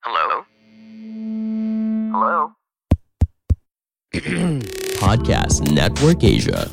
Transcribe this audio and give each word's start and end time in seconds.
Hello? 0.00 0.48
Hello? 2.08 2.56
Podcast 5.04 5.60
Network 5.76 6.24
Asia. 6.24 6.72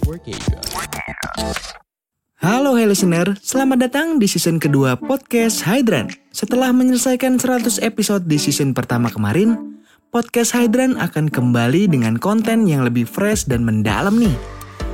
Halo 2.39 2.79
hey 2.79 2.87
listener, 2.87 3.35
selamat 3.43 3.83
datang 3.83 4.07
di 4.15 4.31
season 4.31 4.63
kedua 4.63 4.95
podcast 4.95 5.67
Hydran. 5.67 6.07
Setelah 6.31 6.71
menyelesaikan 6.71 7.35
100 7.35 7.83
episode 7.83 8.31
di 8.31 8.39
season 8.39 8.71
pertama 8.71 9.11
kemarin, 9.11 9.75
podcast 10.07 10.55
Hydran 10.55 10.95
akan 10.95 11.27
kembali 11.27 11.91
dengan 11.91 12.15
konten 12.15 12.63
yang 12.63 12.87
lebih 12.87 13.03
fresh 13.03 13.43
dan 13.43 13.67
mendalam 13.67 14.23
nih. 14.23 14.39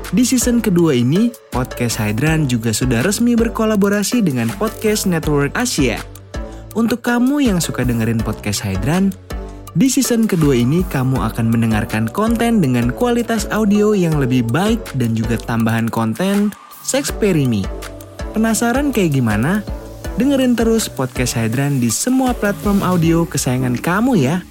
Di 0.10 0.26
season 0.26 0.58
kedua 0.58 0.98
ini, 0.98 1.30
podcast 1.54 2.02
Hydran 2.02 2.50
juga 2.50 2.74
sudah 2.74 3.05
resmi 3.05 3.38
berkolaborasi 3.38 4.26
dengan 4.26 4.50
Podcast 4.58 5.05
Network 5.05 5.54
Asia. 5.54 6.12
Untuk 6.73 7.05
kamu 7.05 7.38
yang 7.38 7.62
suka 7.62 7.86
dengerin 7.86 8.18
podcast 8.18 8.66
Hydran, 8.66 9.13
di 9.77 9.85
season 9.93 10.26
kedua 10.26 10.57
ini 10.57 10.82
kamu 10.90 11.21
akan 11.21 11.54
mendengarkan 11.54 12.10
konten 12.10 12.66
dengan 12.66 12.90
kualitas 12.90 13.46
audio 13.54 13.93
yang 13.93 14.18
lebih 14.18 14.41
baik 14.49 14.82
dan 14.98 15.13
juga 15.13 15.38
tambahan 15.38 15.85
konten 15.85 16.49
Sexperimi. 16.82 17.62
Penasaran 18.34 18.90
kayak 18.90 19.21
gimana? 19.21 19.62
Dengerin 20.18 20.57
terus 20.57 20.90
podcast 20.90 21.38
Hydran 21.38 21.77
di 21.77 21.94
semua 21.94 22.34
platform 22.34 22.82
audio 22.82 23.21
kesayangan 23.29 23.77
kamu 23.77 24.18
ya. 24.18 24.41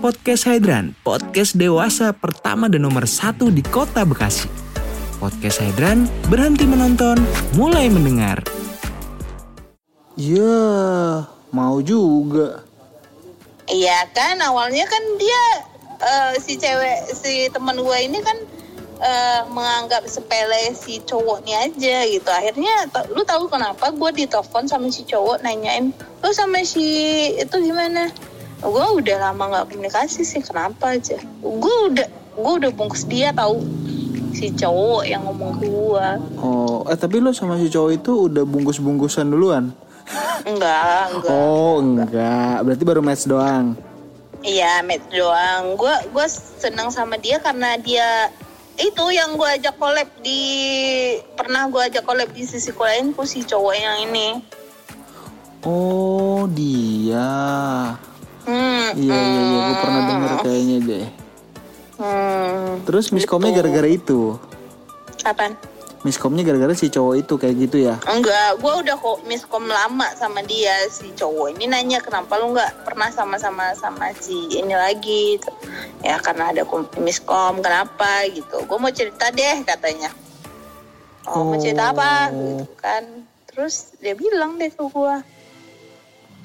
Podcast 0.00 0.48
Hydran, 0.48 0.96
podcast 1.04 1.52
dewasa 1.52 2.16
pertama 2.16 2.72
dan 2.72 2.80
nomor 2.80 3.04
satu 3.04 3.52
di 3.52 3.60
kota 3.60 4.08
Bekasi. 4.08 4.48
Podcast 5.20 5.60
Hydran, 5.60 6.08
berhenti 6.32 6.64
menonton, 6.64 7.20
mulai 7.60 7.92
mendengar. 7.92 8.40
Ya, 10.16 11.28
mau 11.52 11.76
juga. 11.84 12.64
Iya 13.68 14.08
kan 14.16 14.40
awalnya 14.40 14.88
kan 14.88 15.02
dia 15.20 15.42
eh, 16.00 16.32
si 16.40 16.56
cewek 16.56 17.12
si 17.12 17.52
teman 17.52 17.76
gue 17.76 17.98
ini 18.00 18.24
kan 18.24 18.38
eh, 19.04 19.40
menganggap 19.52 20.08
sepele 20.08 20.72
si 20.72 21.04
cowoknya 21.04 21.68
aja 21.68 22.08
gitu. 22.08 22.30
Akhirnya 22.32 22.88
lu 23.12 23.28
tahu 23.28 23.44
kenapa 23.52 23.92
gue 23.92 24.24
ditelepon 24.24 24.64
sama 24.64 24.88
si 24.88 25.04
cowok 25.04 25.44
nanyain 25.44 25.92
lu 26.24 26.30
sama 26.32 26.64
si 26.64 26.88
itu 27.36 27.56
gimana? 27.60 28.08
Gue 28.64 28.86
udah 28.96 29.20
lama 29.20 29.52
nggak 29.52 29.68
komunikasi 29.68 30.24
sih 30.24 30.40
kenapa 30.40 30.96
aja? 30.96 31.20
Gue 31.44 31.92
udah 31.92 32.08
gue 32.40 32.52
udah 32.64 32.70
bungkus 32.72 33.04
dia 33.04 33.36
tahu 33.36 33.60
si 34.32 34.48
cowok 34.48 35.04
yang 35.04 35.28
ngomong 35.28 35.60
ke 35.60 35.68
gue. 35.68 36.08
Oh, 36.40 36.88
eh 36.88 36.96
tapi 36.96 37.20
lo 37.20 37.36
sama 37.36 37.60
si 37.60 37.68
cowok 37.68 37.90
itu 37.92 38.32
udah 38.32 38.48
bungkus-bungkusan 38.48 39.28
duluan? 39.28 39.76
Enggak, 40.46 41.02
enggak. 41.10 41.30
Oh, 41.34 41.82
enggak. 41.82 42.56
Berarti 42.62 42.84
baru 42.86 43.00
match 43.02 43.26
doang. 43.26 43.74
Iya, 44.46 44.84
match 44.86 45.10
doang. 45.10 45.74
Gue 45.74 45.94
gue 46.14 46.26
senang 46.30 46.94
sama 46.94 47.18
dia 47.18 47.42
karena 47.42 47.74
dia 47.80 48.30
itu 48.76 49.04
yang 49.10 49.34
gue 49.34 49.48
ajak 49.56 49.74
collab 49.80 50.06
di 50.20 50.42
pernah 51.34 51.66
gue 51.66 51.80
ajak 51.80 52.04
collab 52.04 52.28
di 52.30 52.44
sisi 52.44 52.70
lain 52.70 53.16
si 53.24 53.42
cowok 53.42 53.74
yang 53.74 53.96
ini. 54.06 54.28
Oh, 55.66 56.46
dia. 56.46 57.26
Hmm, 58.46 58.94
Iya, 58.94 59.16
iya, 59.18 59.40
iya. 59.42 59.58
Gue 59.66 59.76
pernah 59.82 60.02
denger 60.06 60.32
kayaknya 60.46 60.76
deh. 60.86 61.06
hmm. 61.98 62.86
Terus 62.86 63.10
miskomnya 63.10 63.50
gara-gara 63.50 63.90
itu. 63.90 64.38
Kapan? 65.18 65.58
Miskomnya 66.06 66.46
gara-gara 66.46 66.70
si 66.70 66.86
cowok 66.86 67.14
itu 67.18 67.34
kayak 67.34 67.56
gitu 67.58 67.76
ya? 67.82 67.98
Enggak, 68.06 68.62
gue 68.62 68.72
udah 68.78 68.94
kok 68.94 69.26
miskom 69.26 69.66
lama 69.66 70.06
sama 70.14 70.38
dia 70.40 70.86
si 70.86 71.10
cowok 71.10 71.58
ini 71.58 71.66
nanya 71.66 71.98
kenapa 71.98 72.38
lu 72.38 72.54
nggak 72.54 72.86
pernah 72.86 73.10
sama-sama 73.10 73.74
sama 73.74 74.14
si 74.14 74.46
ini 74.54 74.70
lagi 74.70 75.34
gitu. 75.34 75.50
Ya 76.06 76.22
karena 76.22 76.54
ada 76.54 76.62
kom- 76.62 76.86
miskom 76.96 77.58
kenapa 77.58 78.22
gitu. 78.30 78.62
Gue 78.62 78.78
mau 78.78 78.94
cerita 78.94 79.34
deh 79.34 79.66
katanya. 79.66 80.14
Oh, 81.26 81.42
mau 81.42 81.58
cerita 81.58 81.90
apa 81.90 82.30
gitu 82.30 82.70
kan. 82.78 83.02
Terus 83.50 83.98
dia 83.98 84.14
bilang 84.14 84.54
deh 84.54 84.70
ke 84.70 84.78
gue. 84.78 85.16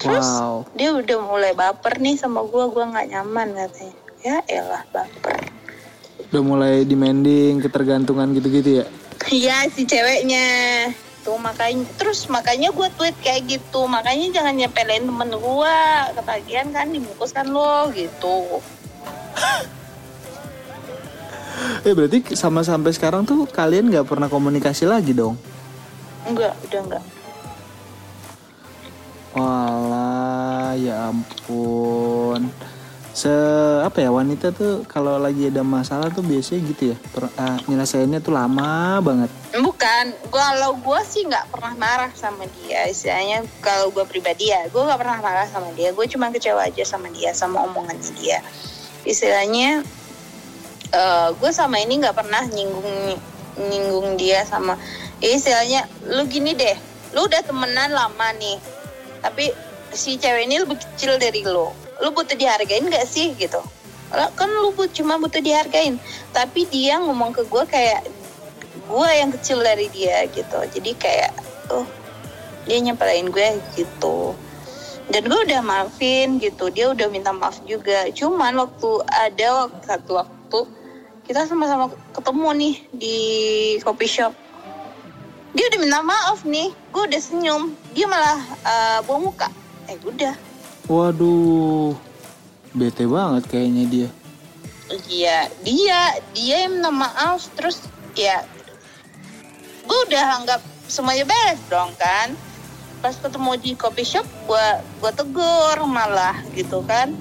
Terus 0.02 0.26
Wow. 0.26 0.66
dia 0.74 0.90
udah 0.90 1.18
mulai 1.22 1.54
baper 1.54 2.02
nih 2.02 2.18
sama 2.18 2.42
gue, 2.42 2.64
gue 2.66 2.82
nggak 2.82 3.14
nyaman 3.14 3.54
katanya. 3.54 3.94
Ya 4.26 4.36
elah 4.50 4.82
baper. 4.90 5.38
Udah 6.34 6.42
mulai 6.42 6.82
demanding, 6.82 7.62
ketergantungan 7.62 8.34
gitu-gitu 8.34 8.82
ya? 8.82 8.86
Iya 9.30 9.68
si 9.70 9.86
ceweknya. 9.86 10.46
Tuh 11.22 11.38
makanya 11.38 11.86
terus 11.94 12.26
makanya 12.26 12.74
gue 12.74 12.88
tweet 12.98 13.16
kayak 13.22 13.46
gitu. 13.46 13.86
Makanya 13.86 14.42
jangan 14.42 14.54
nyepelin 14.58 15.06
temen 15.06 15.30
gue 15.30 15.76
ketagihan 16.18 16.68
kan 16.74 16.90
dibungkus 16.90 17.30
kan 17.30 17.46
lo 17.46 17.92
gitu. 17.94 18.58
Eh 21.86 21.94
berarti 21.94 22.34
sama 22.34 22.62
sampai 22.66 22.90
sekarang 22.94 23.22
tuh 23.22 23.46
kalian 23.46 23.90
nggak 23.90 24.08
pernah 24.08 24.26
komunikasi 24.26 24.86
lagi 24.88 25.14
dong? 25.14 25.38
enggak 26.22 26.54
udah 26.70 26.80
enggak. 26.86 27.04
Walah, 29.32 30.76
ya 30.76 31.10
ampun. 31.10 32.52
Se 33.12 33.28
apa 33.84 34.00
ya 34.00 34.08
wanita 34.08 34.56
tuh 34.56 34.88
kalau 34.88 35.20
lagi 35.20 35.52
ada 35.52 35.60
masalah 35.60 36.08
tuh 36.08 36.24
biasanya 36.24 36.60
gitu 36.72 36.82
ya. 36.92 36.96
Per, 37.12 37.28
ah, 37.36 37.60
nyelesainnya 37.68 38.24
tuh 38.24 38.32
lama 38.32 39.00
banget. 39.04 39.30
bukan 39.60 40.16
kalau 40.32 40.80
gue 40.80 41.00
sih 41.04 41.28
nggak 41.28 41.52
pernah 41.52 41.76
marah 41.76 42.08
sama 42.16 42.48
dia 42.56 42.88
istilahnya 42.88 43.44
kalau 43.60 43.92
gue 43.92 44.00
pribadi 44.08 44.48
ya 44.48 44.64
gue 44.72 44.80
nggak 44.80 44.96
pernah 44.96 45.20
marah 45.20 45.44
sama 45.44 45.68
dia 45.76 45.92
gue 45.92 46.06
cuma 46.08 46.32
kecewa 46.32 46.64
aja 46.64 46.80
sama 46.88 47.12
dia 47.12 47.36
sama 47.36 47.60
omongannya 47.68 48.16
dia 48.16 48.40
istilahnya 49.04 49.84
eh 50.92 51.28
gue 51.36 51.50
sama 51.52 51.76
ini 51.84 52.00
nggak 52.00 52.16
pernah 52.16 52.48
nyinggung 52.48 53.20
nyinggung 53.60 54.16
dia 54.16 54.48
sama 54.48 54.80
ya 55.20 55.36
istilahnya 55.36 55.84
lu 56.08 56.24
gini 56.24 56.56
deh 56.56 56.76
lu 57.12 57.28
udah 57.28 57.44
temenan 57.44 57.92
lama 57.92 58.32
nih 58.40 58.56
tapi 59.20 59.52
si 59.92 60.16
cewek 60.16 60.48
ini 60.48 60.64
lebih 60.64 60.80
kecil 60.80 61.20
dari 61.20 61.44
lu 61.44 61.68
lu 62.02 62.10
butuh 62.10 62.34
dihargain 62.34 62.82
gak 62.90 63.06
sih 63.06 63.30
gitu. 63.38 63.62
Kan 64.12 64.50
lu 64.50 64.74
but, 64.74 64.90
cuma 64.90 65.16
butuh 65.16 65.38
dihargain. 65.38 65.96
Tapi 66.34 66.66
dia 66.68 66.98
ngomong 66.98 67.30
ke 67.30 67.46
gue 67.46 67.64
kayak 67.64 68.02
gue 68.90 69.08
yang 69.14 69.30
kecil 69.30 69.62
dari 69.62 69.86
dia 69.94 70.26
gitu. 70.28 70.58
Jadi 70.74 70.90
kayak 70.98 71.32
oh 71.70 71.86
dia 72.66 72.82
nyepelin 72.82 73.30
gue 73.30 73.62
gitu. 73.78 74.34
Dan 75.08 75.30
gue 75.30 75.40
udah 75.46 75.62
maafin 75.62 76.42
gitu. 76.42 76.68
Dia 76.74 76.90
udah 76.90 77.06
minta 77.08 77.30
maaf 77.30 77.62
juga. 77.64 78.10
Cuman 78.10 78.58
waktu 78.58 78.90
ada 79.08 79.64
waktu 79.64 79.80
satu 79.86 80.12
waktu 80.20 80.60
kita 81.22 81.46
sama-sama 81.46 81.86
ketemu 82.10 82.48
nih 82.58 82.74
di 82.92 83.16
coffee 83.86 84.10
shop. 84.10 84.34
Dia 85.54 85.64
udah 85.70 85.78
minta 85.80 86.00
maaf 86.02 86.42
nih. 86.42 86.74
Gue 86.90 87.06
udah 87.06 87.20
senyum. 87.22 87.72
Dia 87.94 88.10
malah 88.10 88.38
eh, 88.66 88.98
buang 89.06 89.30
muka. 89.30 89.48
Eh 89.88 89.96
udah 90.02 90.51
Waduh, 90.90 91.94
bete 92.74 93.06
banget 93.06 93.46
kayaknya 93.46 93.84
dia. 93.86 94.08
Iya, 95.08 95.38
dia 95.62 96.00
dia 96.34 96.56
yang 96.66 96.82
minta 96.82 96.90
maaf 96.92 97.48
terus 97.56 97.80
ya 98.12 98.44
gue 99.82 99.98
udah 100.10 100.42
anggap 100.42 100.60
semuanya 100.90 101.24
beres 101.24 101.62
dong 101.70 101.94
kan. 101.96 102.34
Pas 102.98 103.14
ketemu 103.14 103.56
di 103.62 103.70
coffee 103.78 104.06
shop 104.06 104.26
gue 104.50 104.68
gue 105.00 105.12
tegur 105.14 105.78
malah 105.86 106.36
gitu 106.52 106.82
kan. 106.84 107.14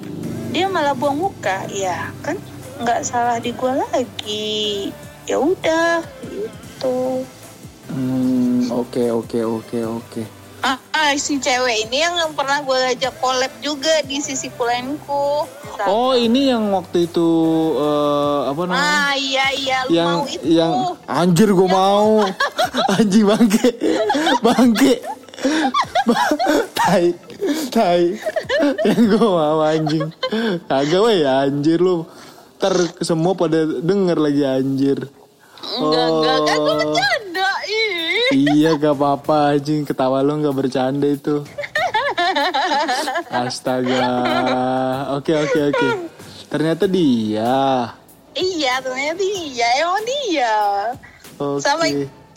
Dia 0.52 0.68
malah 0.68 0.92
buang 0.92 1.16
muka, 1.16 1.64
ya 1.72 2.12
kan 2.26 2.36
nggak 2.82 3.06
salah 3.06 3.38
di 3.40 3.54
gue 3.54 3.72
lagi. 3.72 4.92
Ya 5.30 5.38
udah 5.38 6.02
gitu. 6.28 7.24
Hmm, 7.94 8.68
oke 8.74 9.04
oke 9.12 9.40
oke 9.46 9.80
oke. 9.86 10.41
Ah, 10.62 10.78
ah, 10.94 11.12
si 11.18 11.42
cewek 11.42 11.90
ini 11.90 12.06
yang 12.06 12.14
pernah 12.32 12.62
gue 12.62 12.78
ajak 12.94 13.18
collab 13.18 13.50
juga 13.60 14.06
di 14.06 14.22
sisi 14.22 14.46
kulenku. 14.54 15.50
Oh 15.90 16.14
ini 16.14 16.54
yang 16.54 16.70
waktu 16.70 17.10
itu 17.10 17.30
eh, 17.76 18.40
apa 18.46 18.62
namanya? 18.64 18.86
Ah 19.02 19.14
iya 19.18 19.46
iya 19.52 19.78
lu 19.86 19.92
yang 19.92 20.10
mau 20.14 20.24
itu. 20.30 20.46
yang 20.46 20.74
anjir 21.10 21.50
gue 21.50 21.66
mau 21.66 22.22
anjing 22.94 23.26
bangke 23.26 23.70
bangke 24.40 24.94
tai 26.78 27.06
tai 27.74 28.14
yang 28.86 29.02
gue 29.10 29.26
mau 29.26 29.60
anjing 29.60 30.06
kagak 30.70 31.02
weh 31.02 31.26
anjir 31.26 31.82
lu 31.82 32.06
ntar 32.62 32.78
semua 33.02 33.34
pada 33.34 33.66
denger 33.66 34.18
lagi 34.22 34.44
anjir 34.46 35.00
Enggak, 35.62 36.06
enggak, 36.10 36.38
kan 36.42 36.58
gue 36.58 36.68
Oh. 36.68 36.78
bercanda. 36.78 37.50
Ih. 37.64 38.01
Iya 38.32 38.76
gak 38.80 38.96
apa-apa 38.96 39.56
anjing. 39.56 39.84
Ketawa 39.84 40.24
lu 40.24 40.40
gak 40.40 40.56
bercanda 40.56 41.08
itu. 41.08 41.44
Astaga. 43.32 44.08
Oke 45.20 45.36
oke 45.36 45.60
oke. 45.72 45.88
Ternyata 46.52 46.84
dia. 46.88 47.92
Iya, 48.32 48.80
ternyata 48.80 49.20
dia, 49.20 49.68
emang 49.84 50.04
dia. 50.08 50.56
oke. 51.36 51.60
Sama 51.60 51.88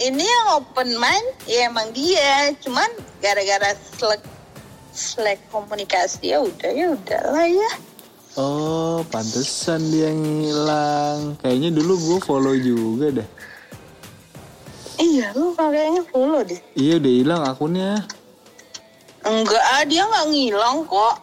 ini 0.03 0.25
yang 0.27 0.47
open 0.59 0.99
mind, 0.99 1.29
ya 1.47 1.71
emang 1.71 1.91
dia. 1.95 2.51
Cuman 2.59 2.91
gara-gara 3.23 3.79
slack, 3.95 4.23
slack 4.91 5.39
komunikasi 5.55 6.35
ya 6.35 6.43
udah 6.43 6.71
ya 6.71 6.87
udahlah 6.95 7.47
ya. 7.47 7.71
oh 8.35 9.07
pantesan 9.15 9.79
dia 9.95 10.11
ngilang. 10.11 11.39
Kayaknya 11.39 11.71
dulu 11.79 11.95
gue 11.95 12.19
follow 12.27 12.59
juga 12.59 13.23
dah 13.23 13.29
Iya, 14.95 15.35
lu 15.35 15.55
kayaknya 15.59 16.03
follow 16.09 16.43
deh. 16.47 16.61
iya 16.79 17.03
udah 17.03 17.13
hilang 17.13 17.43
akunnya 17.43 18.07
Enggak, 19.25 19.65
ah, 19.73 19.83
dia 19.89 20.05
nggak 20.05 20.27
ngilang 20.29 20.85
kok. 20.85 21.17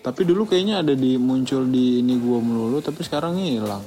Tapi 0.00 0.22
dulu 0.22 0.46
kayaknya 0.46 0.86
ada 0.86 0.94
di 0.94 1.18
muncul 1.18 1.66
di 1.66 1.98
ini 1.98 2.14
gua 2.16 2.38
melulu 2.38 2.78
tapi 2.78 3.02
sekarang 3.02 3.42
hilang. 3.42 3.82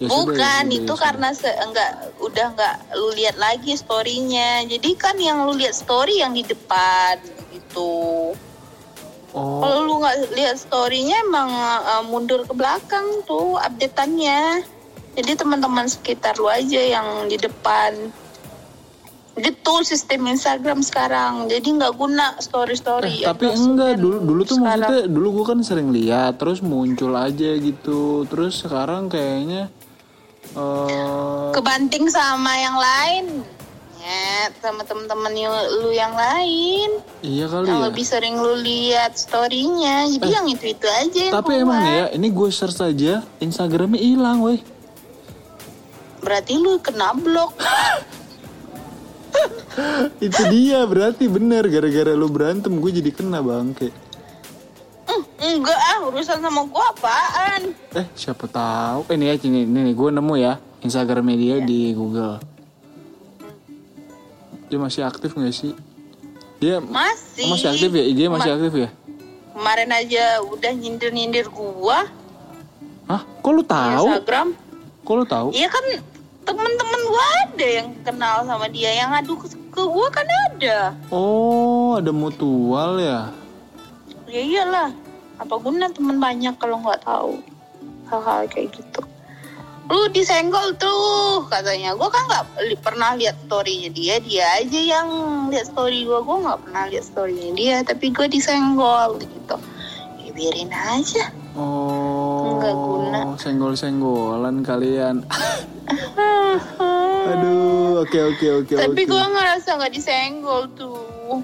Ya 0.00 0.08
sudah, 0.08 0.32
Bukan, 0.32 0.38
ya 0.38 0.62
sudah, 0.64 0.78
itu 0.80 0.94
ya 0.94 1.02
karena 1.02 1.28
se 1.34 1.50
enggak 1.50 1.90
udah 2.22 2.46
nggak 2.56 2.76
lu 2.94 3.08
lihat 3.18 3.36
lagi 3.36 3.74
storynya. 3.74 4.64
Jadi 4.70 4.90
kan 4.96 5.18
yang 5.18 5.44
lu 5.44 5.58
lihat 5.58 5.74
story 5.76 6.22
yang 6.22 6.32
di 6.32 6.46
depan 6.46 7.18
gitu. 7.50 8.32
Oh, 9.34 9.60
Kalau 9.60 9.78
lu 9.84 9.94
nggak 10.00 10.16
lihat 10.38 10.56
storynya 10.62 11.26
emang 11.26 11.50
uh, 11.84 12.02
mundur 12.06 12.46
ke 12.46 12.54
belakang 12.54 13.26
tuh 13.26 13.58
updateannya. 13.58 14.62
Jadi 15.18 15.32
teman-teman 15.36 15.90
sekitar 15.90 16.38
lu 16.38 16.46
aja 16.46 16.80
yang 16.80 17.26
di 17.26 17.34
depan. 17.34 18.14
Gitu 19.42 19.74
sistem 19.82 20.20
Instagram 20.26 20.80
sekarang. 20.80 21.46
Jadi 21.46 21.68
nggak 21.72 21.92
guna 21.94 22.36
story-story. 22.36 23.22
eh, 23.22 23.26
tapi 23.26 23.48
enggak 23.48 23.96
dulu 23.96 24.20
dulu 24.20 24.40
tuh 24.42 24.56
sekarang- 24.56 24.84
maksudnya 24.84 25.04
dulu 25.06 25.28
gua 25.32 25.44
kan 25.48 25.58
sering 25.60 25.88
lihat 25.90 26.36
terus 26.36 26.60
muncul 26.60 27.12
aja 27.12 27.50
gitu. 27.54 28.24
Terus 28.24 28.60
sekarang 28.60 29.06
kayaknya 29.06 29.68
eh 30.50 31.48
kebanting 31.50 32.06
sama 32.06 32.52
yang 32.56 32.76
lain. 32.76 33.26
Ya, 34.00 34.48
sama 34.58 34.80
temen-temen 34.80 35.28
yang- 35.34 35.52
lu 35.76 35.92
yang 35.92 36.10
lain. 36.12 37.04
iya 37.20 37.44
kali 37.44 37.68
yang 37.68 37.78
ya. 37.78 37.86
lebih 37.86 38.00
sering 38.02 38.32
lu 38.34 38.56
lihat 38.56 39.12
storynya 39.14 40.08
jadi 40.08 40.28
yang 40.32 40.48
itu 40.48 40.72
itu 40.72 40.88
aja 40.88 41.20
yang 41.28 41.34
Tapi 41.36 41.52
keluar. 41.52 41.64
emang 41.68 41.82
ya, 41.84 42.04
ini 42.10 42.28
gue 42.28 42.48
search 42.48 42.80
aja 42.80 43.20
Instagramnya 43.38 44.00
hilang, 44.00 44.40
weh. 44.40 44.56
berarti 46.18 46.52
lu 46.54 46.80
kena 46.80 47.12
blok 47.12 47.52
Itu 50.18 50.40
dia 50.48 50.82
berarti 50.82 51.24
bener 51.26 51.64
gara-gara 51.64 52.12
lu 52.12 52.26
berantem 52.26 52.74
gue 52.74 52.90
jadi 52.92 53.10
kena 53.10 53.40
bangke. 53.40 53.88
Hmm, 55.04 55.22
enggak 55.40 55.74
ah 55.74 55.98
urusan 56.04 56.38
sama 56.38 56.62
gua 56.64 56.86
apaan 56.88 57.74
Eh 57.90 58.06
siapa 58.14 58.46
tahu? 58.46 59.08
Eh 59.08 59.16
nih 59.16 59.26
ya 59.28 59.42
ini 59.42 59.64
ini 59.64 59.80
nih 59.84 59.94
gue 59.94 60.10
nemu 60.12 60.34
ya 60.36 60.52
Instagramnya 60.80 61.36
dia 61.36 61.56
di 61.60 61.90
Google. 61.90 62.38
Dia 64.66 64.78
masih 64.78 65.02
aktif 65.02 65.32
nggak 65.32 65.50
sih? 65.50 65.74
Dia 66.56 66.78
masih 66.78 67.42
Oh, 67.42 67.50
masih 67.50 67.68
aktif 67.68 67.90
ya? 67.90 68.04
IG 68.04 68.20
masih 68.28 68.50
Ma- 68.50 68.56
aktif 68.56 68.72
ya? 68.78 68.90
kemarin 69.50 69.90
aja 69.90 70.24
udah 70.46 70.72
nyindir 70.72 71.10
nyindir 71.10 71.46
gua 71.48 72.06
Hah? 73.04 73.20
Kok 73.36 73.50
lu 73.50 73.62
tahu? 73.62 74.06
Instagram 74.08 74.48
Kok 75.02 75.14
lu 75.14 75.24
tahu? 75.26 75.48
iya 75.50 75.66
kan 75.66 75.84
temen-temen 76.44 77.00
gua 77.08 77.26
ada 77.46 77.66
yang 77.66 77.88
kenal 78.02 78.36
sama 78.48 78.66
dia 78.72 78.90
yang 78.94 79.12
ngadu 79.12 79.36
ke, 79.36 79.46
ke 79.72 79.82
gua 79.84 80.08
kan 80.08 80.26
ada. 80.26 80.78
Oh, 81.12 81.98
ada 82.00 82.10
mutual 82.10 83.00
ya? 83.00 83.30
ya 84.30 84.42
iyalah 84.46 84.94
apa 85.42 85.54
guna 85.58 85.90
temen 85.90 86.22
banyak 86.22 86.54
kalau 86.62 86.78
nggak 86.78 87.02
tahu 87.02 87.42
hal-hal 88.06 88.46
kayak 88.46 88.70
gitu. 88.74 89.02
Lu 89.90 90.06
disenggol 90.14 90.70
tuh 90.78 91.42
katanya. 91.50 91.98
Gue 91.98 92.06
kan 92.06 92.22
nggak 92.30 92.44
li- 92.70 92.78
pernah 92.78 93.18
lihat 93.18 93.34
storynya 93.50 93.90
dia 93.90 94.22
dia 94.22 94.46
aja 94.62 94.78
yang 94.78 95.08
lihat 95.50 95.66
story 95.74 96.06
gue 96.06 96.20
gue 96.22 96.36
nggak 96.46 96.60
pernah 96.62 96.82
lihat 96.86 97.04
storynya 97.10 97.50
dia 97.58 97.76
tapi 97.82 98.14
gue 98.14 98.26
disenggol 98.30 99.18
gitu. 99.18 99.56
Ya 100.22 100.30
biarin 100.30 100.70
aja. 100.70 101.34
Oh, 101.58 101.99
Nggak 102.60 102.76
guna. 102.76 103.20
senggol-senggolan 103.40 104.56
kalian. 104.60 105.24
Aduh, 107.30 108.04
oke 108.04 108.18
oke 108.34 108.46
oke 108.64 108.72
tapi 108.74 109.02
oke. 109.06 109.08
gue 109.08 109.24
ngerasa 109.32 109.68
nggak 109.80 109.92
disenggol 109.92 110.62
tuh 110.76 111.40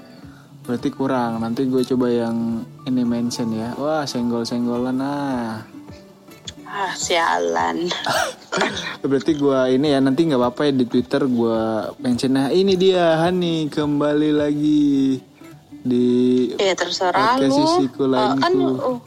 Berarti 0.67 0.91
kurang. 0.91 1.39
Nanti 1.39 1.63
gue 1.63 1.79
coba 1.95 2.11
yang 2.11 2.59
ini 2.83 3.07
mention 3.07 3.55
ya. 3.55 3.71
Wah, 3.79 4.03
senggol-senggolan 4.03 4.99
ah. 4.99 5.63
ah 6.67 6.91
sialan 6.93 7.87
Berarti 9.07 9.39
gua 9.39 9.71
ini 9.71 9.95
ya 9.95 10.03
nanti 10.03 10.27
nggak 10.27 10.35
apa-apa 10.35 10.67
ya 10.67 10.73
di 10.75 10.85
Twitter 10.85 11.23
gua 11.25 11.87
mention 11.95 12.35
nah 12.35 12.51
ini 12.51 12.75
dia 12.75 13.15
Hani 13.23 13.71
kembali 13.71 14.35
lagi 14.35 15.15
di 15.79 16.07
ya 16.59 16.75
terserah 16.75 17.39
lu 17.39 17.47
sisiku 17.47 18.11
Eh, 18.11 18.35
kan 18.35 18.51
lainku. 18.51 18.99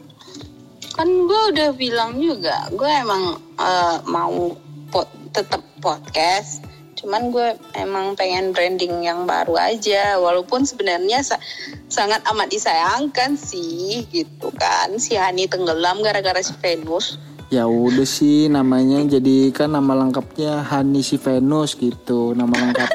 Kan 0.91 1.07
gue 1.07 1.41
udah 1.51 1.69
bilang 1.71 2.17
juga 2.17 2.67
gue 2.69 2.89
emang 2.89 3.23
eh, 3.57 3.97
mau 4.05 4.51
po- 4.87 5.07
tetap 5.31 5.63
podcast 5.79 6.61
cuman 6.93 7.33
gue 7.33 7.47
emang 7.73 8.13
pengen 8.13 8.53
branding 8.53 9.01
yang 9.01 9.25
baru 9.25 9.57
aja 9.57 10.21
walaupun 10.21 10.61
sebenarnya 10.61 11.25
sa- 11.25 11.41
sangat 11.87 12.21
amat 12.29 12.51
disayangkan 12.51 13.33
sih 13.33 14.05
gitu 14.07 14.53
kan 14.53 15.01
si 15.01 15.17
Hani 15.17 15.49
tenggelam 15.49 16.03
gara-gara 16.05 16.37
si 16.39 16.53
Venus 16.61 17.17
ya 17.49 17.65
udah 17.65 18.05
sih 18.05 18.47
namanya 18.47 19.01
jadi 19.09 19.49
kan 19.49 19.73
nama 19.73 19.97
lengkapnya 19.97 20.61
Hani 20.61 21.01
si 21.01 21.17
Venus 21.17 21.73
gitu 21.73 22.31
nama 22.31 22.53
lengkap. 22.53 22.89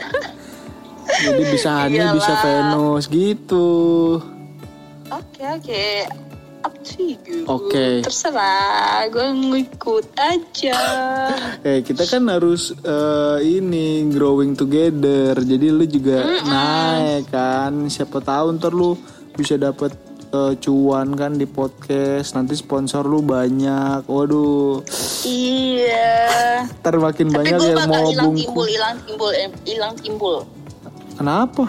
jadi 1.18 1.42
bisa 1.50 1.70
Hani 1.84 1.98
bisa. 2.14 2.32
Venus 2.40 3.04
gitu. 3.10 3.68
oke 5.08 5.42
oke 5.50 5.86
up 6.66 6.74
to 6.82 7.14
you 7.14 7.46
Oke. 7.46 8.02
terserah 8.02 9.06
gue 9.06 9.22
ngikut 9.30 10.06
aja 10.18 10.78
Eh 11.68 11.82
kita 11.82 12.02
kan 12.04 12.26
harus 12.26 12.74
eh, 12.74 13.38
ini 13.42 14.06
growing 14.10 14.54
together. 14.54 15.34
Jadi 15.36 15.66
lu 15.70 15.84
juga 15.86 16.22
naik 16.42 17.30
kan. 17.30 17.86
Siapa 17.86 18.18
tahu 18.18 18.58
ntar 18.58 18.70
lu 18.70 18.94
bisa 19.34 19.54
dapet 19.54 19.94
eh, 20.30 20.54
cuan 20.58 21.14
kan 21.14 21.34
di 21.34 21.46
podcast. 21.46 22.34
Nanti 22.34 22.54
sponsor 22.54 23.06
lu 23.06 23.22
banyak. 23.22 24.06
Waduh. 24.06 24.82
iya 25.26 26.66
Ntar 26.82 26.98
makin 26.98 27.30
Tapi 27.30 27.36
banyak 27.36 27.58
yang 27.62 27.86
mau 27.86 28.06
hilang 28.06 28.26
bungkus. 28.30 28.42
timbul, 28.42 28.66
hilang 28.66 28.96
timbul, 29.06 29.30
hilang 29.64 29.94
timbul. 29.98 30.36
Kenapa? 31.16 31.64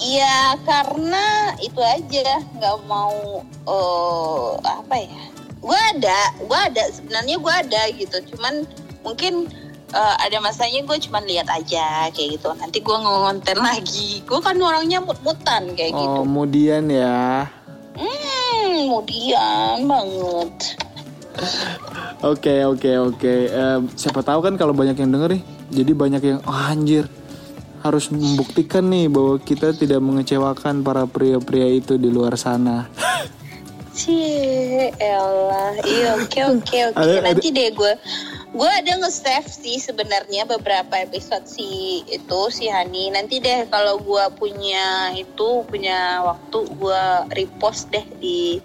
Iya 0.00 0.56
karena 0.64 1.52
itu 1.60 1.76
aja 1.76 2.40
nggak 2.56 2.76
mau 2.88 3.44
eh 3.68 4.48
apa 4.64 4.96
ya? 4.96 5.22
Gue 5.60 5.76
ada, 5.76 6.20
gue 6.40 6.56
ada 6.72 6.84
sebenarnya 6.88 7.36
gue 7.36 7.52
ada 7.52 7.82
gitu. 7.92 8.16
Cuman 8.32 8.64
mungkin 9.04 9.52
eh, 9.92 10.14
ada 10.24 10.40
masanya 10.40 10.80
gue 10.88 10.96
cuman 11.04 11.28
lihat 11.28 11.52
aja 11.52 12.08
kayak 12.16 12.40
gitu. 12.40 12.48
Nanti 12.56 12.80
gue 12.80 12.96
ngonten 12.96 13.60
lagi. 13.60 14.24
Gue 14.24 14.40
kan 14.40 14.56
orangnya 14.56 15.04
mut-mutan 15.04 15.76
kayak 15.76 15.92
Oh, 15.92 16.00
gitu. 16.00 16.18
kemudian 16.24 16.88
ya. 16.88 17.44
Hmm, 17.92 18.72
kemudian 18.88 19.84
banget. 19.84 20.52
Oke 22.24 22.64
oke 22.64 22.90
oke. 23.12 23.34
Eh, 23.52 23.78
siapa 24.00 24.24
tahu 24.24 24.40
kan 24.40 24.56
kalau 24.56 24.72
banyak 24.72 24.96
yang 24.96 25.12
denger 25.12 25.36
nih, 25.36 25.42
jadi 25.72 25.92
banyak 25.92 26.22
yang 26.24 26.38
oh, 26.48 26.56
anjir 26.56 27.04
harus 27.80 28.08
membuktikan 28.08 28.84
nih 28.84 29.08
bahwa 29.08 29.36
kita 29.36 29.72
tidak 29.72 29.98
mengecewakan 29.98 30.80
para 30.80 31.04
pria-pria 31.04 31.66
itu 31.70 31.96
di 31.96 32.08
luar 32.08 32.36
sana. 32.36 32.86
Cie, 33.90 34.94
elah. 34.94 35.74
Iya, 35.82 36.14
oke 36.16 36.40
oke 36.56 36.78
oke. 36.88 36.96
Ada- 36.96 37.20
Nanti 37.22 37.50
deh 37.50 37.68
gue 37.70 37.92
gue 38.50 38.66
ada 38.66 38.92
nge-save 38.96 39.46
sih 39.46 39.76
sebenarnya 39.76 40.42
beberapa 40.44 40.94
episode 40.96 41.44
si 41.44 42.00
itu 42.06 42.40
si 42.48 42.70
Hani. 42.70 43.10
Nanti 43.10 43.38
deh 43.38 43.66
kalau 43.66 43.98
gue 43.98 44.24
punya 44.36 45.10
itu 45.12 45.66
punya 45.66 46.22
waktu 46.22 46.58
gue 46.70 47.02
repost 47.34 47.90
deh 47.90 48.06
di 48.16 48.62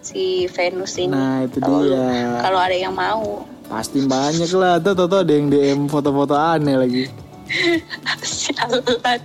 si 0.00 0.48
Venus 0.48 0.96
ini. 0.96 1.12
Nah, 1.12 1.44
itu 1.44 1.60
lu- 1.60 1.84
dia. 1.86 2.40
Kalau 2.40 2.58
ada 2.58 2.74
yang 2.74 2.96
mau. 2.96 3.44
Pasti 3.64 4.00
banyak 4.00 4.50
lah. 4.52 4.76
Tuh, 4.76 4.92
tuh, 4.92 5.06
tuh, 5.06 5.20
ada 5.22 5.32
yang 5.32 5.48
DM 5.48 5.80
foto-foto 5.86 6.34
aneh 6.34 6.76
lagi. 6.76 7.04
Sialan. 8.24 9.20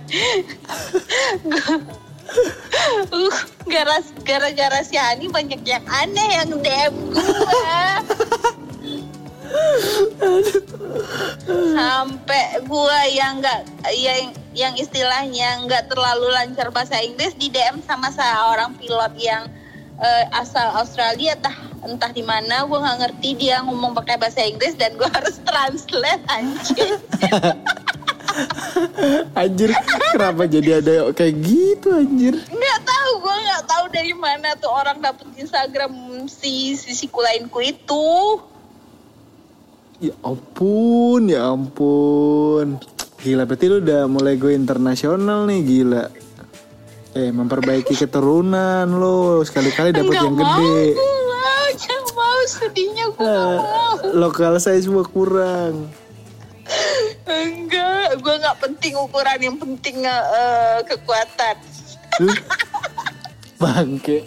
Uh, 3.10 3.34
gara 3.66 3.98
gara-gara 4.22 4.78
si 4.86 4.94
Ani 4.94 5.26
banyak 5.26 5.66
yang 5.66 5.82
aneh 5.90 6.28
yang 6.38 6.50
DM 6.62 6.94
gue. 7.10 7.42
Sampai 11.74 12.62
gue 12.62 12.98
yang 13.10 13.42
nggak 13.42 13.60
yang 13.98 14.30
yang 14.54 14.74
istilahnya 14.78 15.66
nggak 15.66 15.90
terlalu 15.90 16.30
lancar 16.30 16.70
bahasa 16.70 17.02
Inggris 17.02 17.34
di 17.34 17.50
DM 17.50 17.82
sama 17.82 18.14
seorang 18.14 18.78
pilot 18.78 19.14
yang 19.18 19.50
eh, 19.98 20.24
asal 20.38 20.70
Australia 20.78 21.34
entah 21.34 21.56
entah 21.82 22.10
di 22.12 22.22
mana 22.22 22.62
gue 22.68 22.78
nggak 22.78 22.98
ngerti 23.02 23.30
dia 23.40 23.64
ngomong 23.64 23.96
pakai 23.96 24.20
bahasa 24.20 24.44
Inggris 24.44 24.78
dan 24.78 24.94
gue 24.94 25.08
harus 25.10 25.42
translate 25.42 26.22
anjir. 26.30 27.00
Anjir, 29.40 29.70
kenapa 30.14 30.42
jadi 30.46 30.82
ada 30.82 31.10
kayak 31.14 31.34
gitu 31.42 31.88
anjir? 31.94 32.34
nggak 32.38 32.80
tahu 32.86 33.10
gue 33.22 33.36
nggak 33.46 33.64
tahu 33.66 33.84
dari 33.90 34.14
mana 34.14 34.54
tuh 34.58 34.70
orang 34.70 34.98
dapet 35.02 35.26
Instagram 35.36 35.92
si 36.30 36.78
si 36.78 36.94
si 36.94 37.06
kulainku 37.10 37.60
itu 37.64 38.38
Ya 40.00 40.16
ampun, 40.24 41.28
ya 41.28 41.52
ampun. 41.52 42.80
Gila, 43.20 43.44
berarti 43.44 43.68
lu 43.68 43.84
udah 43.84 44.08
mulai 44.08 44.40
go 44.40 44.48
internasional 44.48 45.44
nih, 45.44 45.60
gila. 45.60 46.08
Eh, 47.12 47.28
memperbaiki 47.28 47.92
keturunan 48.00 48.88
lo. 48.88 49.44
Sekali-kali 49.44 49.92
dapat 49.92 50.08
nggak 50.08 50.24
yang 50.24 50.36
mau 50.40 50.56
gede. 50.56 50.96
gue 50.96 51.12
nggak 51.76 52.02
mau 52.16 52.40
sedihnya 52.48 53.04
gue 53.12 53.20
mau 53.20 53.60
lokal 54.16 54.56
size 54.56 54.88
gua 54.88 55.04
kurang. 55.04 55.92
Enggak 57.30 58.08
gue 58.18 58.34
nggak 58.42 58.58
penting 58.58 58.92
ukuran 58.98 59.38
yang 59.40 59.56
penting 59.56 60.04
eh, 60.04 60.78
kekuatan? 60.86 61.56
Bangke. 63.60 64.24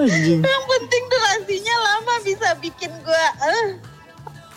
Anjing. 0.00 0.40
yang 0.40 0.64
penting 0.64 1.02
durasinya 1.12 1.76
lama 1.76 2.14
bisa 2.24 2.48
bikin 2.58 2.92
gue 3.04 3.26
eh. 3.44 3.68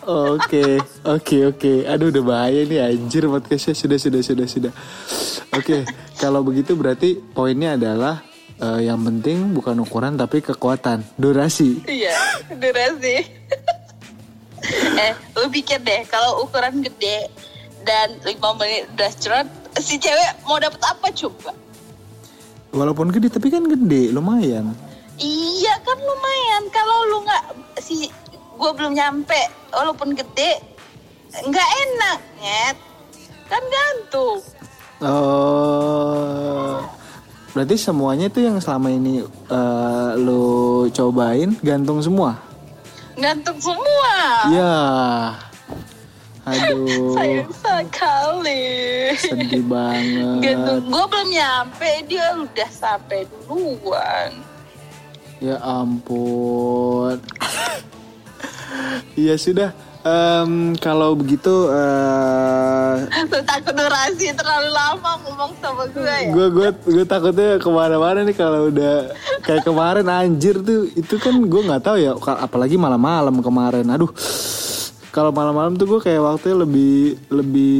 Oke, 0.03 0.83
oke, 1.07 1.37
oke. 1.55 1.73
Aduh 1.87 2.11
udah 2.11 2.23
bahaya 2.23 2.67
nih 2.67 2.83
anjir 2.83 3.23
podcastnya 3.23 3.71
sudah, 3.71 3.95
sudah, 3.95 4.19
sudah, 4.19 4.47
sudah. 4.47 4.73
Oke, 5.55 5.87
kalau 6.19 6.43
begitu 6.43 6.75
berarti 6.75 7.15
poinnya 7.31 7.79
adalah 7.79 8.19
eh, 8.59 8.87
yang 8.87 8.99
penting 8.99 9.55
bukan 9.55 9.79
ukuran 9.79 10.19
tapi 10.19 10.43
kekuatan, 10.43 11.07
durasi. 11.15 11.87
iya 11.87 12.15
durasi 12.51 13.42
eh 14.95 15.13
lu 15.35 15.47
pikir 15.49 15.81
deh 15.81 16.01
kalau 16.07 16.43
ukuran 16.43 16.81
gede 16.81 17.27
dan 17.83 18.15
5 18.21 18.59
menit 18.59 18.87
udah 18.95 19.11
cerot 19.17 19.47
si 19.79 19.97
cewek 19.97 20.31
mau 20.45 20.57
dapet 20.57 20.79
apa 20.81 21.07
coba 21.11 21.51
Walaupun 22.73 23.13
gede 23.13 23.29
tapi 23.29 23.53
kan 23.53 23.69
gede, 23.69 24.09
lumayan. 24.09 24.73
Iya 25.21 25.77
kan 25.85 25.93
lumayan 25.93 26.63
kalau 26.73 26.97
lu 27.05 27.17
nggak 27.21 27.43
si 27.77 28.09
gue 28.33 28.71
belum 28.73 28.97
nyampe 28.97 29.37
walaupun 29.69 30.17
gede 30.17 30.57
nggak 31.33 31.69
enak 31.85 32.19
nyet 32.41 32.77
kan 33.45 33.61
gantung 33.61 34.41
Oh, 35.03 36.79
berarti 37.51 37.75
semuanya 37.75 38.31
itu 38.31 38.39
yang 38.39 38.55
selama 38.63 38.87
ini 38.87 39.19
eh, 39.51 40.11
lo 40.15 40.87
cobain 40.89 41.51
gantung 41.59 41.99
semua? 41.99 42.39
Gantung 43.15 43.59
semua 43.59 44.15
Ya, 44.49 44.77
aduh, 46.43 47.13
sayang 47.15 47.51
sekali 47.51 48.65
sedih 49.15 49.63
banget. 49.63 50.37
gantung 50.41 50.81
gue 50.85 51.05
belum 51.07 51.29
nyampe 51.29 51.89
dia 52.05 52.35
udah 52.35 52.69
sampai 52.69 53.23
duluan 53.45 54.31
Ya 55.37 55.59
ampun. 55.59 57.19
Iya 59.11 59.35
sudah. 59.35 59.75
Em, 60.03 60.75
kalau 60.77 61.15
begitu, 61.15 61.71
eh 61.71 62.95
lu 63.23 63.39
takut 63.41 63.71
durasi 63.71 64.35
terlalu 64.35 64.69
lama 64.69 65.15
ngomong 65.23 65.51
sama 65.57 65.87
gue 65.87 66.03
ya 66.03 66.27
gue 66.27 66.47
gue 66.51 66.69
gue 66.91 67.05
takutnya 67.07 67.55
ke 67.55 67.69
mana-mana 67.71 68.19
nih 68.21 68.35
kalau 68.35 68.67
udah 68.67 69.15
kayak 69.41 69.63
kemarin 69.63 70.03
anjir 70.05 70.59
tuh 70.59 70.91
itu 70.91 71.15
kan 71.15 71.31
gue 71.39 71.61
nggak 71.63 71.81
tahu 71.81 71.97
ya 71.97 72.11
apalagi 72.19 72.75
malam-malam 72.75 73.39
kemarin. 73.39 73.87
Aduh, 73.87 74.11
kalau 75.09 75.31
malam-malam 75.31 75.79
tuh 75.79 75.87
gue 75.87 75.99
kayak 76.03 76.19
waktunya 76.19 76.57
lebih 76.59 76.95
lebih 77.31 77.77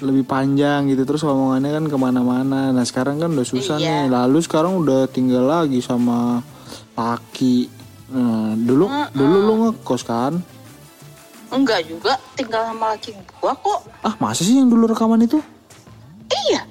lebih 0.00 0.24
panjang 0.24 0.88
gitu 0.88 1.04
terus 1.04 1.20
omongannya 1.22 1.76
kan 1.76 1.84
ke 1.84 1.96
mana-mana. 2.00 2.72
Nah 2.72 2.84
sekarang 2.88 3.20
kan 3.20 3.36
udah 3.36 3.44
susah 3.44 3.76
Iya. 3.76 4.08
nih. 4.08 4.08
Lalu 4.08 4.38
sekarang 4.40 4.80
udah 4.80 5.12
tinggal 5.12 5.44
lagi 5.44 5.84
sama 5.84 6.40
Laki. 6.96 7.68
Nah, 8.10 8.56
dulu 8.56 8.88
dulu 9.12 9.36
lu 9.44 9.52
ngekos 9.68 10.02
kan? 10.02 10.40
Enggak 11.50 11.80
juga 11.84 12.14
tinggal 12.32 12.62
sama 12.64 12.94
laki 12.94 13.10
gua 13.36 13.52
kok 13.52 13.80
Ah 14.00 14.14
masa 14.16 14.40
sih 14.40 14.54
yang 14.54 14.66
dulu 14.66 14.86
rekaman 14.86 15.20
itu? 15.20 15.38
iya 16.44 16.62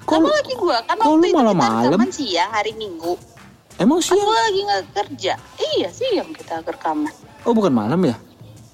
Kok 0.00 0.14
sama 0.16 0.30
laki 0.32 0.54
gua 0.54 0.76
kan 0.82 0.94
waktu 0.96 1.10
itu 1.10 1.26
kita 1.26 1.36
malam-malam? 1.36 1.90
rekaman 1.90 2.10
siang 2.10 2.50
hari 2.50 2.72
minggu 2.72 3.12
Emang 3.74 3.98
siang? 3.98 4.20
gua 4.20 4.38
lagi 4.40 4.60
nggak 4.62 4.82
kerja 4.94 5.32
iya 5.72 5.88
siang 5.88 6.30
kita 6.30 6.60
rekaman 6.60 7.10
Oh 7.42 7.52
bukan 7.52 7.70
malam 7.70 8.00
ya? 8.00 8.16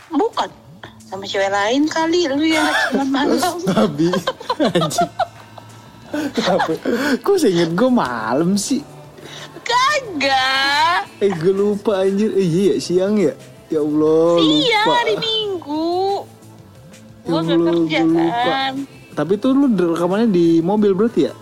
Bukan. 0.08 0.46
Sama 1.02 1.24
cewek 1.24 1.48
lain 1.48 1.86
kali 1.86 2.22
lu 2.24 2.44
yang 2.44 2.62
cuma 2.86 3.02
malam. 3.18 3.58
Babi 3.64 4.14
Anjing? 4.70 5.10
Kok 7.18 7.34
seinget 7.34 7.70
gue 7.70 7.86
malam 7.88 8.54
sih? 8.54 8.78
Kagak. 9.60 11.06
Eh 11.18 11.30
gue 11.32 11.50
lupa 11.50 11.98
anjir 12.00 12.30
Eh 12.30 12.42
iya 12.42 12.74
siang 12.76 13.14
ya? 13.16 13.34
Ya 13.70 13.80
Allah 13.80 14.34
lupa 14.36 14.92
hari 14.92 15.14
Minggu. 15.16 16.26
Ya 17.20 17.30
Gua 17.30 17.40
gak 17.40 17.58
kerja 17.62 17.98
lupa. 18.02 18.42
kan. 18.42 18.72
Tapi 19.12 19.32
tuh 19.36 19.50
lu 19.52 19.66
rekamannya 19.70 20.28
di 20.28 20.58
mobil 20.60 20.90
berarti 20.90 21.30
ya? 21.30 21.34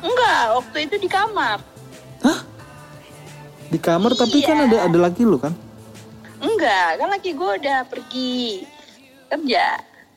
Enggak, 0.00 0.42
waktu 0.54 0.78
itu 0.86 0.96
di 0.96 1.08
kamar. 1.08 1.58
Hah? 2.22 2.38
Di 3.66 3.78
kamar 3.78 4.14
tapi 4.14 4.38
kan 4.40 4.56
Iya. 4.56 4.66
ada 4.66 4.78
ada 4.86 4.98
laki 5.00 5.22
lu 5.22 5.36
kan? 5.36 5.50
Enggak, 6.38 6.96
kan 6.96 7.08
laki 7.10 7.30
gue 7.32 7.50
udah 7.58 7.78
pergi 7.84 8.64
kerja. 9.28 9.66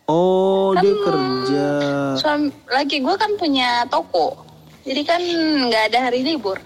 Oh 0.04 0.72
Kan- 0.72 0.84
dia 0.84 0.94
kerja 1.00 1.66
Suami 2.14 2.48
laki 2.68 2.98
gue 3.00 3.16
kan 3.16 3.32
punya 3.34 3.88
toko. 3.88 4.38
Jadi 4.84 5.02
kan 5.02 5.22
nggak 5.64 5.84
ada 5.90 6.12
hari 6.12 6.22
libur. 6.22 6.60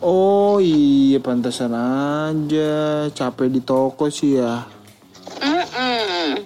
Oh 0.00 0.56
iya 0.60 1.20
pantasan 1.20 1.76
aja 1.76 3.06
Capek 3.12 3.48
di 3.52 3.60
toko 3.60 4.08
sih 4.08 4.40
ya 4.40 4.64
Mm-mm. 5.40 6.40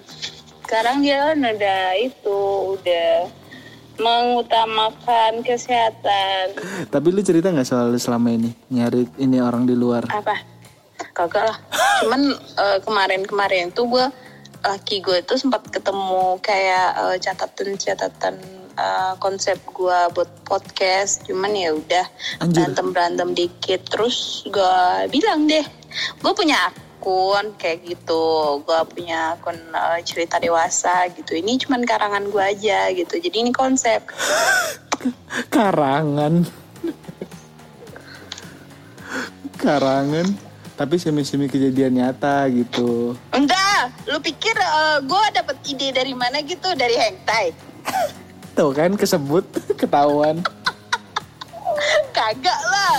Sekarang 0.63 1.03
dia 1.03 1.31
kan 1.31 1.39
udah 1.39 1.83
itu, 1.99 2.41
udah 2.75 3.31
mengutamakan 3.95 5.39
kesehatan. 5.39 6.57
Tapi 6.91 7.07
lu 7.11 7.23
cerita 7.23 7.47
nggak 7.51 7.67
soal 7.67 7.95
selama 7.95 8.35
ini 8.35 8.51
nyari 8.71 9.07
ini 9.19 9.39
orang 9.39 9.63
di 9.63 9.75
luar? 9.75 10.03
apa 10.11 10.35
kagak 11.15 11.47
lah 11.47 11.57
cuman 12.03 12.21
eh, 12.35 12.79
kemarin-kemarin 12.83 13.71
tuh 13.71 13.87
gue 13.87 14.05
laki 14.67 14.99
gue 14.99 15.23
tuh 15.23 15.39
sempat 15.39 15.63
ketemu 15.71 16.39
kayak 16.43 16.89
eh, 16.91 17.17
catatan-catatan 17.23 18.35
eh, 18.75 19.13
konsep 19.23 19.57
gue 19.71 19.99
buat 20.11 20.31
podcast 20.43 21.23
cuman 21.25 21.51
ya 21.55 21.71
udah 21.75 22.05
berantem 22.47 22.87
berantem 22.91 23.29
dikit. 23.31 23.81
Terus 23.87 24.47
gue 24.47 24.77
bilang 25.11 25.47
deh 25.47 25.65
gue 26.19 26.33
punya 26.35 26.69
akun 26.69 27.55
kayak 27.59 27.87
gitu. 27.87 28.59
Gue 28.63 28.79
punya 28.91 29.39
akun 29.39 29.55
eh, 29.55 29.99
cerita 30.03 30.39
dewasa 30.39 31.07
gitu. 31.15 31.35
Ini 31.35 31.59
cuman 31.65 31.87
karangan 31.87 32.27
gue 32.27 32.43
aja 32.43 32.91
gitu. 32.91 33.15
Jadi 33.19 33.47
ini 33.47 33.51
konsep. 33.55 34.03
Karangan. 35.55 36.45
Karangan. 39.59 40.27
Tapi 40.75 40.99
semi-semi 40.99 41.47
kejadian 41.47 41.95
nyata 42.03 42.51
gitu. 42.51 43.15
enggak 43.31 43.95
lu 44.11 44.19
pikir 44.19 44.51
gue 45.07 45.23
dapet 45.31 45.55
ide 45.71 45.95
dari 45.95 46.11
mana 46.11 46.43
gitu? 46.43 46.67
Dari 46.75 46.99
hengtai 46.99 47.64
Tuh 48.55 48.71
kan 48.71 48.95
kesebut, 48.95 49.43
ketahuan. 49.81 50.39
kagak 52.09 52.59
lah 52.71 52.95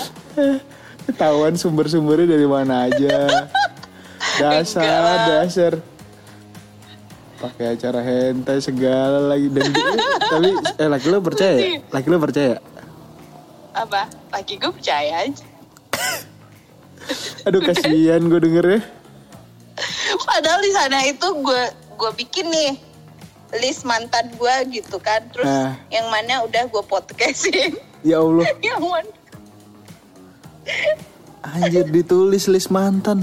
Ketahuan 1.08 1.56
sumber-sumbernya 1.56 2.28
dari 2.28 2.44
mana 2.44 2.86
aja. 2.86 3.48
Dasar, 4.40 5.25
dasar. 5.25 5.80
Pakai 7.40 7.72
acara 7.72 8.04
hentai 8.04 8.60
segala 8.60 9.32
lagi 9.32 9.48
dan 9.48 9.72
tapi 10.20 10.52
eh 10.76 10.88
laki 10.88 11.08
lo 11.08 11.25
percaya? 11.25 11.56
ya? 11.56 11.80
Laki 11.88 12.08
lo 12.08 12.20
percaya? 12.20 12.60
apa 13.76 14.08
laki 14.32 14.56
gue 14.56 14.72
percaya 14.72 15.28
aja 15.28 15.44
Aduh 17.44 17.60
kasihan 17.60 18.25
gue 18.25 18.40
denger 18.40 18.64
ya. 18.66 18.80
padahal 20.25 20.64
di 20.64 20.72
sana 20.72 21.04
itu 21.04 21.28
gue 21.28 21.62
gue 21.92 22.10
bikin 22.16 22.48
nih 22.48 22.72
list 23.62 23.86
mantan 23.86 24.26
gue 24.34 24.80
gitu 24.80 24.98
kan. 24.98 25.22
Terus 25.30 25.46
Ah. 25.46 25.78
yang 25.88 26.06
mana 26.10 26.42
udah 26.42 26.66
gue 26.66 26.82
podcastin. 26.86 27.78
Ya 28.02 28.18
Allah, 28.22 28.46
yang 28.66 28.82
mana? 28.82 29.10
Anjir 31.46 31.86
ditulis 31.88 32.50
list 32.50 32.74
mantan. 32.74 33.22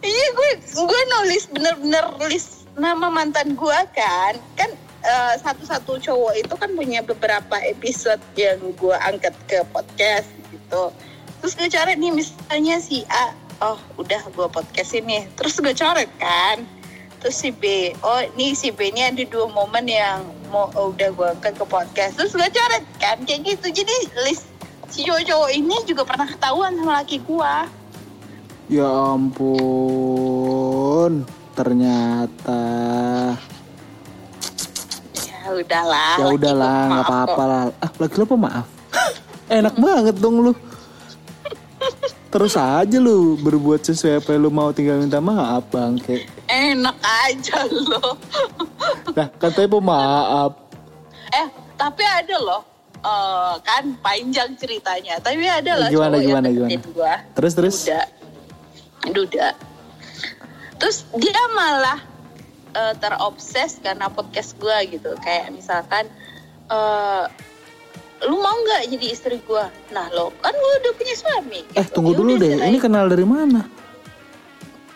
Iya 0.00 0.26
gue 0.34 0.50
gue 0.74 1.00
nulis 1.14 1.44
bener-bener 1.46 2.04
list 2.26 2.66
nama 2.74 3.06
mantan 3.06 3.54
gue 3.54 3.78
kan. 3.94 4.34
Kan 4.58 4.70
eh, 5.00 5.34
satu-satu 5.38 6.02
cowok 6.02 6.34
itu 6.34 6.54
kan 6.58 6.70
punya 6.74 7.00
beberapa 7.06 7.56
episode 7.62 8.20
yang 8.34 8.58
gue 8.74 8.96
angkat 8.98 9.32
ke 9.46 9.62
podcast 9.70 10.26
gitu. 10.50 10.90
Terus 11.40 11.52
gue 11.54 11.68
coret 11.70 11.96
nih 11.96 12.12
misalnya 12.12 12.82
si 12.82 13.06
A 13.06 13.32
oh 13.60 13.78
udah 14.00 14.24
gue 14.32 14.48
podcast 14.48 14.96
ini 14.96 15.28
terus 15.36 15.60
gue 15.60 15.72
coret 15.76 16.08
kan 16.16 16.64
terus 17.20 17.36
si 17.36 17.52
B 17.52 17.92
oh 18.00 18.20
ini 18.34 18.56
si 18.56 18.72
B 18.72 18.88
ini 18.88 19.04
ada 19.04 19.22
dua 19.28 19.46
momen 19.52 19.84
yang 19.84 20.24
mau 20.48 20.72
oh, 20.74 20.90
udah 20.90 21.12
gue 21.12 21.26
angkat 21.36 21.54
ke 21.54 21.64
podcast 21.68 22.16
terus 22.16 22.32
gue 22.32 22.48
coret 22.48 22.84
kan 22.96 23.20
kayak 23.28 23.44
gitu 23.44 23.68
jadi 23.70 23.94
list 24.24 24.48
si 24.90 25.04
cowok-cowok 25.06 25.50
ini 25.54 25.76
juga 25.86 26.02
pernah 26.08 26.26
ketahuan 26.26 26.74
sama 26.74 27.04
laki 27.04 27.20
gue 27.22 27.54
Ya 28.70 28.86
ampun, 28.86 29.42
ternyata. 31.58 32.62
ya 35.18 35.42
udahlah 35.50 36.14
Ya 36.14 36.26
udahlah, 36.30 36.78
nggak 36.86 37.02
apa-apa 37.02 37.42
lah. 37.50 37.62
Ah, 37.82 37.90
lagi 37.98 38.14
lo 38.14 38.30
pemaaf. 38.30 38.70
Enak 39.58 39.74
banget 39.74 40.22
dong 40.22 40.38
lu. 40.46 40.54
Terus 42.30 42.54
aja 42.54 42.96
lu 42.96 43.34
berbuat 43.36 43.82
sesuai 43.82 44.22
apa 44.22 44.28
yang 44.32 44.40
lu 44.40 44.50
mau 44.50 44.70
tinggal 44.70 44.96
minta 44.96 45.18
maaf 45.18 45.66
bangke. 45.66 46.22
enak 46.46 46.94
aja 46.98 47.58
loh 47.66 48.14
Nah 49.10 49.26
katanya 49.32 49.70
pemaaf. 49.72 50.50
eh 51.32 51.46
tapi 51.74 52.02
ada 52.02 52.36
loh 52.38 52.62
eh, 52.96 53.54
kan 53.60 53.82
panjang 53.98 54.54
ceritanya 54.54 55.18
tapi 55.18 55.42
ada 55.42 55.74
lah 55.76 55.88
Gimana, 55.88 56.16
cowok 56.16 56.24
gimana, 56.24 56.46
yang 56.48 56.70
gimana? 56.70 56.90
gua 56.92 57.14
Terus 57.34 57.52
terus. 57.52 57.76
duda 57.80 58.00
duda 59.10 59.48
terus 60.76 60.96
dia 61.14 61.34
malah 61.50 61.98
eh, 62.72 62.94
terobses 62.96 63.78
karena 63.78 64.06
podcast 64.06 64.54
gua 64.56 64.82
gitu 64.82 65.14
kayak 65.18 65.50
misalkan 65.50 66.06
eh 66.66 67.24
lu 68.22 68.36
mau 68.36 68.52
nggak 68.54 68.90
jadi 68.90 69.06
istri 69.08 69.36
gua 69.42 69.68
nah 69.88 70.08
lo 70.10 70.28
kan 70.38 70.52
gua 70.52 70.72
udah 70.78 70.92
punya 70.92 71.14
suami 71.14 71.60
Eh 71.72 71.80
gitu. 71.80 71.94
tunggu 71.94 72.12
dulu 72.12 72.36
deh, 72.36 72.58
ini 72.58 72.76
kenal 72.76 73.06
dari 73.06 73.24
mana? 73.24 73.64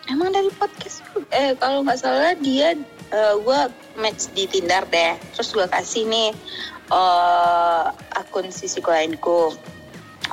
Emang 0.05 0.29
dari 0.29 0.53
podcast 0.53 1.01
eh 1.31 1.53
kalau 1.55 1.81
nggak 1.81 1.97
salah 1.97 2.37
dia 2.37 2.77
eh, 3.09 3.35
gua 3.41 3.65
match 3.95 4.29
di 4.31 4.45
Tinder 4.45 4.85
deh. 4.85 5.17
Terus 5.33 5.49
gua 5.51 5.65
kasih 5.65 6.05
nih 6.05 6.29
eh 6.87 7.83
akun 8.13 8.49
sisi 8.49 8.77
klienku. 8.77 9.57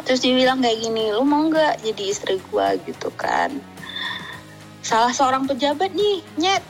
Terus 0.04 0.20
dia 0.20 0.32
bilang 0.32 0.60
kayak 0.60 0.80
gini, 0.80 1.08
lu 1.08 1.20
mau 1.20 1.48
nggak 1.48 1.80
jadi 1.80 2.04
istri 2.06 2.36
gua 2.48 2.76
gitu 2.84 3.08
kan? 3.12 3.56
Salah 4.80 5.12
seorang 5.12 5.44
pejabat 5.44 5.92
nih, 5.92 6.20
nyet. 6.36 6.64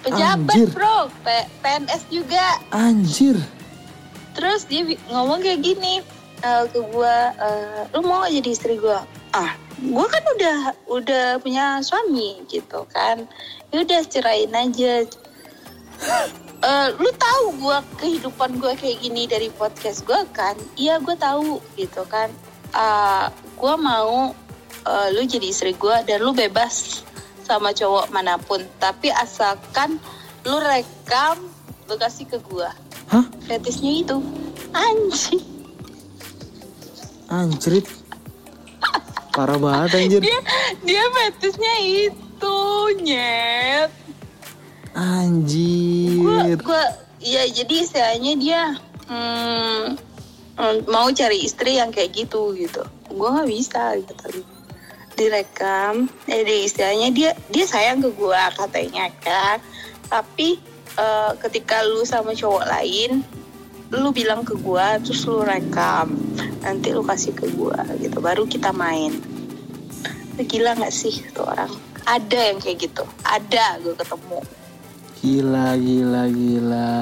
Pejabat 0.00 0.50
Anjir. 0.50 0.68
bro, 0.70 1.06
P- 1.22 1.48
PNS 1.60 2.02
juga. 2.08 2.44
Anjir. 2.70 3.36
Terus 4.42 4.66
dia 4.66 4.82
ngomong 5.06 5.38
kayak 5.38 5.62
gini 5.62 6.02
eh, 6.42 6.64
ke 6.66 6.82
gua, 6.90 7.30
eh, 7.30 7.86
lu 7.94 8.02
mau 8.02 8.26
jadi 8.26 8.50
istri 8.50 8.74
gua? 8.74 9.06
Ah, 9.30 9.54
gua 9.78 10.10
kan 10.10 10.18
udah 10.34 10.58
udah 10.90 11.26
punya 11.38 11.78
suami 11.78 12.42
gitu 12.50 12.82
kan. 12.90 13.22
Ya 13.70 13.86
udah 13.86 14.02
cerain 14.02 14.50
aja. 14.50 15.06
Eh, 16.62 16.94
lu 16.94 17.10
tahu 17.18 17.58
gua 17.58 17.82
kehidupan 17.98 18.62
gua 18.62 18.78
kayak 18.78 19.02
gini 19.02 19.26
dari 19.26 19.50
podcast 19.50 20.06
gua 20.06 20.22
kan? 20.30 20.54
Iya, 20.78 21.02
gua 21.02 21.18
tahu 21.18 21.58
gitu 21.74 22.06
kan. 22.06 22.30
Ah, 22.70 23.34
gua 23.58 23.74
mau 23.74 24.30
eh, 24.86 25.08
lu 25.10 25.26
jadi 25.26 25.50
istri 25.50 25.74
gua 25.74 26.06
dan 26.06 26.22
lu 26.22 26.30
bebas 26.30 27.02
sama 27.42 27.74
cowok 27.74 28.14
mana 28.14 28.38
pun, 28.38 28.62
tapi 28.78 29.10
asalkan 29.10 29.98
lu 30.46 30.54
rekam 30.62 31.50
lu 31.90 31.98
kasih 31.98 32.30
ke 32.30 32.38
gua 32.46 32.70
Hah? 33.12 33.24
fetisnya 33.44 33.92
itu 34.00 34.16
anjing 34.72 35.44
Anjrit. 37.32 37.88
Parah 39.32 39.56
banget 39.56 40.04
anjir. 40.04 40.20
dia 40.20 40.40
dia 40.84 41.04
fetisnya 41.16 41.74
itu 41.80 42.58
nyet 43.00 43.88
Anjir. 44.92 46.60
gua 46.60 46.84
ya 47.16 47.48
jadi 47.48 47.74
istilahnya 47.80 48.32
dia 48.36 48.62
hmm, 49.08 49.96
mau 50.92 51.08
cari 51.08 51.40
istri 51.48 51.80
yang 51.80 51.88
kayak 51.88 52.12
gitu 52.12 52.52
gitu 52.52 52.84
gua 53.16 53.40
nggak 53.40 53.48
bisa 53.48 53.96
gitu 53.96 54.44
direkam 55.16 56.12
jadi 56.28 56.68
istilahnya 56.68 57.08
dia 57.16 57.30
dia 57.48 57.64
sayang 57.64 58.04
ke 58.04 58.12
gua 58.12 58.52
katanya 58.52 59.08
kan 59.24 59.56
tapi 60.12 60.60
eh, 60.98 61.30
ketika 61.48 61.84
lu 61.86 62.04
sama 62.04 62.34
cowok 62.36 62.64
lain 62.68 63.22
lu 63.92 64.08
bilang 64.10 64.40
ke 64.40 64.56
gua 64.56 64.96
terus 65.04 65.24
lu 65.28 65.44
rekam 65.44 66.16
nanti 66.64 66.96
lu 66.96 67.04
kasih 67.04 67.36
ke 67.36 67.48
gua 67.52 67.84
gitu 68.00 68.18
baru 68.24 68.48
kita 68.48 68.72
main 68.72 69.12
gila 70.40 70.74
nggak 70.74 70.90
sih 70.90 71.22
tuh 71.36 71.44
orang 71.44 71.68
ada 72.08 72.40
yang 72.50 72.58
kayak 72.58 72.88
gitu 72.88 73.04
ada 73.22 73.78
gue 73.78 73.94
ketemu 73.94 74.40
Gila, 75.22 75.78
gila, 75.78 76.26
gila. 76.34 76.98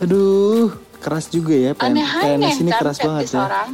Aduh, 0.00 0.72
keras 0.96 1.28
juga 1.28 1.52
ya. 1.52 1.76
Aneh-aneh 1.76 2.40
PNS 2.40 2.56
ini 2.64 2.72
kan 2.72 2.80
keras 2.80 2.98
banget 3.04 3.28
fetis 3.28 3.36
ya. 3.36 3.40
orang 3.44 3.70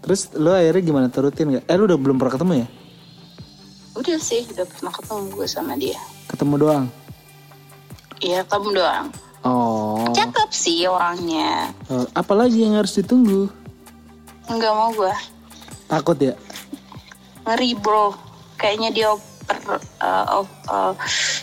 Terus 0.00 0.20
lo 0.40 0.56
akhirnya 0.56 0.82
gimana 0.88 1.06
turutin 1.12 1.60
gak? 1.60 1.68
Eh 1.68 1.76
lu 1.76 1.84
udah 1.84 2.00
belum 2.00 2.16
pernah 2.16 2.32
ketemu 2.32 2.52
ya? 2.64 2.68
udah 3.94 4.18
sih 4.18 4.42
udah 4.50 4.66
pernah 4.66 4.90
ketemu 4.90 5.22
gue 5.38 5.46
sama 5.46 5.78
dia 5.78 6.00
Ketemu 6.26 6.54
doang. 6.58 6.84
Iya 8.18 8.42
kamu 8.42 8.70
doang 8.72 9.08
Oh. 9.40 10.08
cakep 10.10 10.50
sih 10.50 10.88
orangnya 10.88 11.68
Eh, 11.86 12.06
Apalagi 12.12 12.64
yang 12.64 12.74
harus 12.74 12.94
ditunggu? 12.94 13.52
nggak 14.46 14.72
mau 14.72 14.88
gue 14.90 15.12
Takut 15.86 16.16
ya? 16.18 16.32
ngeri 17.44 17.76
bro 17.76 18.16
kayaknya 18.56 18.88
dia 18.90 19.08
over 19.12 19.76
uh, 20.00 20.24
of- 20.34 20.60
uh, 20.66 20.96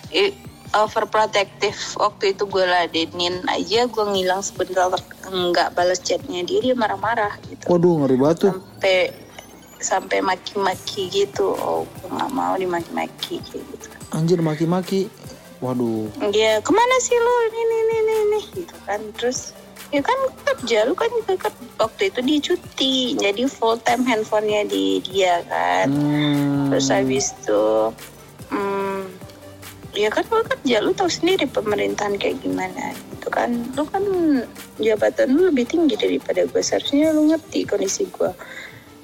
i- 0.10 0.34
overprotective 0.74 1.78
waktu 1.96 2.34
itu 2.34 2.44
gue 2.44 2.64
ladenin 2.64 3.38
aja 3.46 3.86
gue 3.86 4.06
ngilang 4.08 4.42
sebentar 4.42 4.90
nggak 5.24 5.70
balas 5.72 6.00
chatnya 6.00 6.42
dia 6.42 6.58
dia 6.60 6.74
marah-marah 6.74 7.38
gitu 7.46 7.70
Waduh 7.70 8.02
ngeri 8.02 8.18
banget 8.18 8.38
tuh. 8.40 8.54
sampai 8.58 8.98
sampai 9.78 10.18
maki-maki 10.20 11.06
gitu 11.08 11.54
oh 11.54 11.86
gue 11.86 12.10
nggak 12.10 12.32
mau 12.32 12.54
dimaki-maki 12.56 13.38
gitu 13.44 13.62
Anjir 14.10 14.42
maki-maki. 14.42 15.06
Waduh. 15.62 16.10
dia 16.34 16.58
ke 16.58 16.72
mana 16.74 16.96
sih 16.98 17.14
lo 17.14 17.34
ini 17.46 17.62
ini 17.62 17.76
ini 17.78 17.94
ini, 17.94 18.14
ini. 18.18 18.40
Gitu 18.66 18.76
kan. 18.90 19.00
Terus 19.14 19.54
ya 19.94 20.02
kan 20.02 20.18
kerja 20.42 20.90
lu 20.90 20.98
kan 20.98 21.10
juga 21.22 21.48
kan. 21.48 21.54
Waktu 21.78 22.10
itu 22.10 22.20
dia 22.26 22.40
cuti 22.42 22.94
jadi 23.22 23.46
full 23.46 23.78
time 23.86 24.02
handphonenya 24.02 24.66
di 24.66 25.06
dia 25.06 25.46
kan. 25.46 25.88
Hmm. 25.94 26.74
terus 26.74 26.88
habis 26.88 27.36
itu 27.36 27.94
hmm, 28.50 29.12
ya 29.94 30.10
kan 30.10 30.26
lu 30.34 30.42
kerja 30.42 30.76
lu 30.82 30.92
tahu 30.98 31.12
sendiri 31.14 31.46
pemerintahan 31.46 32.18
kayak 32.18 32.42
gimana. 32.42 32.98
Gitu 33.14 33.30
kan. 33.30 33.54
Lu 33.78 33.86
kan 33.86 34.02
jabatan 34.82 35.38
lu 35.38 35.54
lebih 35.54 35.70
tinggi 35.70 35.94
daripada 35.94 36.42
gue 36.50 36.62
seharusnya 36.66 37.14
lu 37.14 37.30
ngerti 37.30 37.70
kondisi 37.70 38.10
gue 38.10 38.34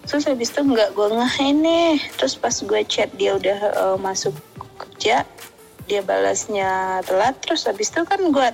terus 0.08 0.24
habis 0.24 0.56
itu 0.56 0.64
nggak 0.64 0.96
gue 0.96 1.08
ngahin 1.14 1.58
nih. 1.62 2.00
Terus 2.18 2.34
pas 2.40 2.56
gue 2.56 2.82
chat 2.90 3.12
dia 3.20 3.36
udah 3.38 3.60
eh, 3.76 3.98
masuk 4.00 4.34
kerja 4.80 5.28
dia 5.88 6.04
balasnya 6.04 7.02
telat 7.08 7.40
terus 7.40 7.64
habis 7.64 7.90
itu 7.90 8.04
kan 8.04 8.20
gue 8.20 8.50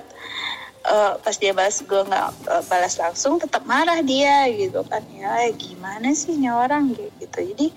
eh, 0.86 1.12
pas 1.18 1.36
dia 1.36 1.50
balas 1.50 1.82
gue 1.82 2.02
nggak 2.06 2.28
eh, 2.46 2.62
balas 2.70 2.94
langsung 2.96 3.42
tetap 3.42 3.66
marah 3.66 4.00
dia 4.00 4.46
gitu 4.54 4.86
kan. 4.86 5.02
Ya 5.10 5.50
gimana 5.52 6.14
sih 6.14 6.38
nya 6.38 6.54
orang 6.54 6.94
gitu. 6.94 7.38
Jadi 7.42 7.74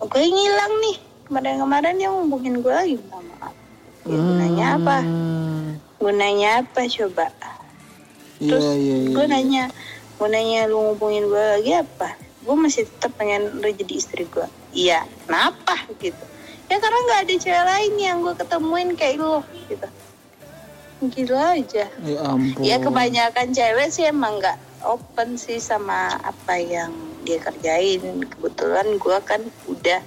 gue 0.00 0.24
ngilang 0.24 0.74
nih. 0.80 0.96
Kemarin-kemarin 1.28 1.96
dia 2.00 2.08
ngubungin 2.10 2.60
gue 2.60 2.72
lagi 2.72 2.94
minta 2.98 3.20
maaf. 3.20 3.54
Ya, 4.02 4.18
gunanya 4.18 4.66
apa? 4.80 4.98
Hmm. 5.06 5.78
gunanya 6.02 6.66
apa 6.66 6.80
coba? 6.90 7.30
Iya 8.42 8.50
terus 8.50 8.66
iya 8.74 8.96
iya. 8.98 9.14
gue 9.14 9.26
nanya 9.30 9.64
gunanya 10.18 10.60
lu 10.66 10.90
ngubungin 10.90 11.30
gue 11.30 11.44
lagi 11.60 11.72
apa? 11.78 12.18
Gue 12.42 12.56
masih 12.58 12.90
tetap 12.90 13.14
pengen 13.14 13.62
lu 13.62 13.70
jadi 13.70 13.94
istri 13.94 14.26
gue 14.26 14.48
iya 14.74 15.06
kenapa? 15.22 15.78
Gitu 16.02 16.32
ya 16.72 16.80
karena 16.80 16.98
nggak 17.04 17.20
ada 17.28 17.34
cewek 17.36 17.64
lain 17.68 17.92
yang 18.00 18.16
gue 18.24 18.34
ketemuin 18.40 18.90
kayak 18.96 19.20
lu 19.20 19.44
gitu 19.68 19.88
gila 21.12 21.58
aja 21.58 21.84
Ya 22.00 22.18
ampun. 22.24 22.62
Ya 22.64 22.80
kebanyakan 22.80 23.52
cewek 23.52 23.92
sih 23.92 24.08
emang 24.08 24.40
nggak 24.40 24.56
open 24.88 25.36
sih 25.36 25.58
sama 25.58 26.14
apa 26.22 26.62
yang 26.62 26.94
dia 27.26 27.42
kerjain. 27.42 28.22
Kebetulan 28.22 29.02
gue 29.02 29.18
kan 29.26 29.42
udah 29.66 29.98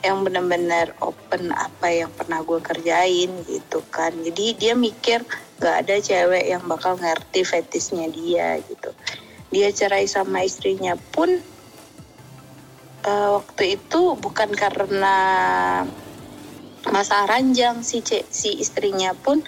yang 0.00 0.24
benar-benar 0.24 0.96
open 1.04 1.52
apa 1.52 1.92
yang 1.92 2.08
pernah 2.16 2.40
gue 2.40 2.56
kerjain 2.56 3.30
gitu 3.44 3.84
kan 3.92 4.16
jadi 4.16 4.44
dia 4.56 4.72
mikir 4.72 5.20
gak 5.60 5.84
ada 5.84 6.00
cewek 6.00 6.48
yang 6.48 6.64
bakal 6.64 6.96
ngerti 6.96 7.44
fetisnya 7.44 8.08
dia 8.08 8.56
gitu 8.64 8.96
dia 9.52 9.68
cerai 9.68 10.08
sama 10.08 10.40
istrinya 10.40 10.96
pun 11.12 11.44
eh, 13.04 13.28
waktu 13.36 13.80
itu 13.80 14.16
bukan 14.18 14.50
karena 14.52 15.16
masalah 16.88 17.36
ranjang 17.38 17.84
si 17.84 18.00
si 18.28 18.56
istrinya 18.56 19.12
pun 19.12 19.44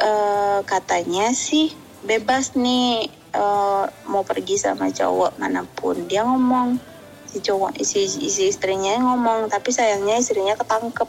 eh, 0.00 0.58
katanya 0.64 1.32
sih 1.36 1.72
bebas 2.04 2.56
nih 2.56 3.08
eh, 3.34 3.84
mau 4.08 4.22
pergi 4.24 4.56
sama 4.60 4.88
cowok 4.92 5.40
mana 5.40 5.62
pun. 5.64 6.08
Dia 6.08 6.24
ngomong 6.24 6.80
si 7.28 7.42
cowok 7.42 7.80
si, 7.84 8.08
si 8.08 8.42
istrinya 8.48 8.96
ngomong 9.02 9.52
tapi 9.52 9.72
sayangnya 9.72 10.16
istrinya 10.20 10.56
ketangkep. 10.56 11.08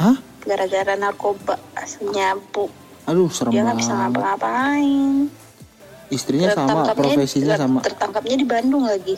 Hah? 0.00 0.32
gara-gara 0.42 0.98
narkoba 0.98 1.54
nyabu 2.12 2.66
Aduh 3.06 3.30
serem 3.30 3.50
dia 3.50 3.66
nggak 3.66 3.78
bisa 3.82 3.92
ngapa-ngapain. 3.98 5.26
Istrinya 6.12 6.52
sama, 6.52 6.92
profesinya 6.92 7.56
sama. 7.56 7.80
tertangkapnya 7.80 8.36
di 8.36 8.46
Bandung 8.46 8.84
lagi 8.84 9.16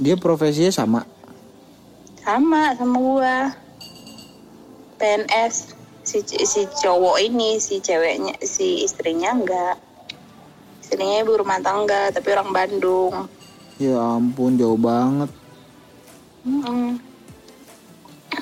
Dia 0.00 0.16
profesinya 0.16 0.72
sama. 0.72 1.00
sama 2.20 2.76
sama 2.76 2.96
gua 2.96 3.38
PNS 4.96 5.72
si 6.02 6.20
si 6.22 6.60
cowok 6.78 7.16
ini 7.18 7.56
si 7.56 7.80
ceweknya 7.80 8.36
si 8.40 8.84
istrinya 8.84 9.32
enggak 9.32 9.80
istrinya 10.78 11.16
ibu 11.18 11.32
rumah 11.34 11.58
tangga 11.58 12.08
tapi 12.10 12.28
orang 12.30 12.50
Bandung 12.50 13.24
Ya 13.80 13.96
ampun 13.96 14.54
jauh 14.54 14.76
banget. 14.76 15.32
Mm-mm. 16.44 17.00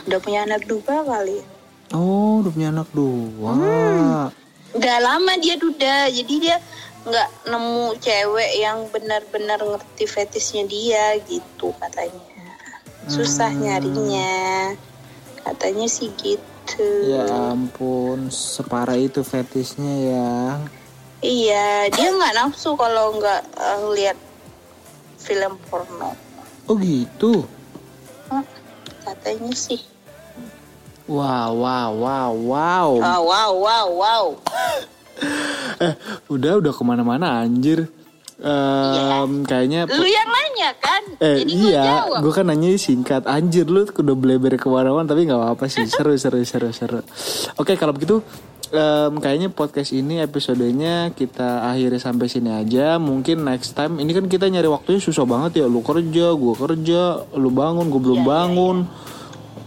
udah 0.05 0.19
punya 0.19 0.43
anak 0.43 0.63
dua 0.65 0.97
kali 1.01 1.39
Oh, 1.89 2.43
udah 2.43 2.51
punya 2.51 2.69
anak 2.69 2.89
dua. 2.91 3.51
Hmm. 3.51 4.27
udah 4.71 4.97
lama 5.01 5.33
dia 5.39 5.55
duda 5.55 6.11
jadi 6.11 6.35
dia 6.37 6.57
nggak 7.09 7.29
nemu 7.47 7.97
cewek 7.99 8.53
yang 8.57 8.85
benar-benar 8.89 9.59
ngerti 9.59 10.05
fetisnya 10.05 10.65
dia 10.65 11.17
gitu 11.25 11.73
katanya 11.77 12.23
susah 13.09 13.49
Hmm. 13.49 13.65
nyarinya 13.65 14.77
katanya 15.43 15.89
sih 15.89 16.13
gitu 16.15 16.45
Ya 17.09 17.25
ampun, 17.49 18.29
separah 18.29 18.95
itu 18.95 19.25
fetisnya 19.25 19.95
ya. 20.05 20.37
iya 21.19 21.89
dia 21.89 22.13
nggak 22.13 22.37
nafsu 22.37 22.77
kalau 22.77 23.17
nggak 23.17 23.41
eh, 23.57 23.81
lihat 23.97 24.19
film 25.19 25.57
porno 25.67 26.13
Oh 26.69 26.77
gitu. 26.77 27.49
Hah, 28.29 28.45
katanya 29.03 29.57
sih 29.57 29.81
Wow, 31.09 31.57
wow, 31.57 31.89
wow, 31.97 32.31
wow. 32.37 32.91
oh, 33.01 33.21
wow 33.25 33.51
wow 33.57 33.87
wow 33.89 34.25
Eh, 35.79 35.95
udah, 36.27 36.59
udah 36.59 36.73
ke 36.75 36.83
mana-mana 36.83 37.39
anjir. 37.39 37.87
Em, 38.39 39.43
kayaknya 39.43 39.91
lu 39.91 40.07
yang 40.07 40.31
nanya 40.31 40.71
kan? 40.79 41.03
Eh 41.19 41.43
jadi 41.43 41.75
iya, 41.75 42.07
gue 42.23 42.31
kan 42.31 42.47
nanya 42.47 42.71
singkat. 42.79 43.27
Anjir 43.27 43.67
lu 43.67 43.83
udah 43.83 44.15
bleber 44.15 44.55
ke 44.55 44.71
mana-mana 44.71 45.11
Tapi 45.11 45.27
gak 45.27 45.39
apa-apa 45.43 45.67
sih. 45.67 45.83
Seru, 45.91 46.15
seru, 46.15 46.47
seru, 46.47 46.71
seru. 46.71 47.03
Oke 47.59 47.75
kalau 47.75 47.91
begitu 47.91 48.23
em, 48.71 49.19
Kayaknya 49.19 49.51
podcast 49.51 49.91
ini 49.91 50.23
episodenya 50.23 51.11
Kita 51.19 51.67
akhiri 51.67 51.99
sampai 51.99 52.31
sini 52.31 52.55
aja. 52.55 53.03
Mungkin 53.03 53.43
next 53.43 53.75
time 53.75 53.99
Ini 53.99 54.11
kan 54.15 54.31
kita 54.31 54.47
nyari 54.47 54.71
waktunya 54.71 55.03
susah 55.03 55.27
banget 55.27 55.63
ya. 55.63 55.67
Lu 55.67 55.83
kerja, 55.83 56.31
gue 56.31 56.55
kerja 56.55 57.27
Lu 57.35 57.51
bangun, 57.51 57.91
gue 57.91 57.99
Iya, 57.99 58.07
belum 58.07 58.21
bangun 58.23 58.77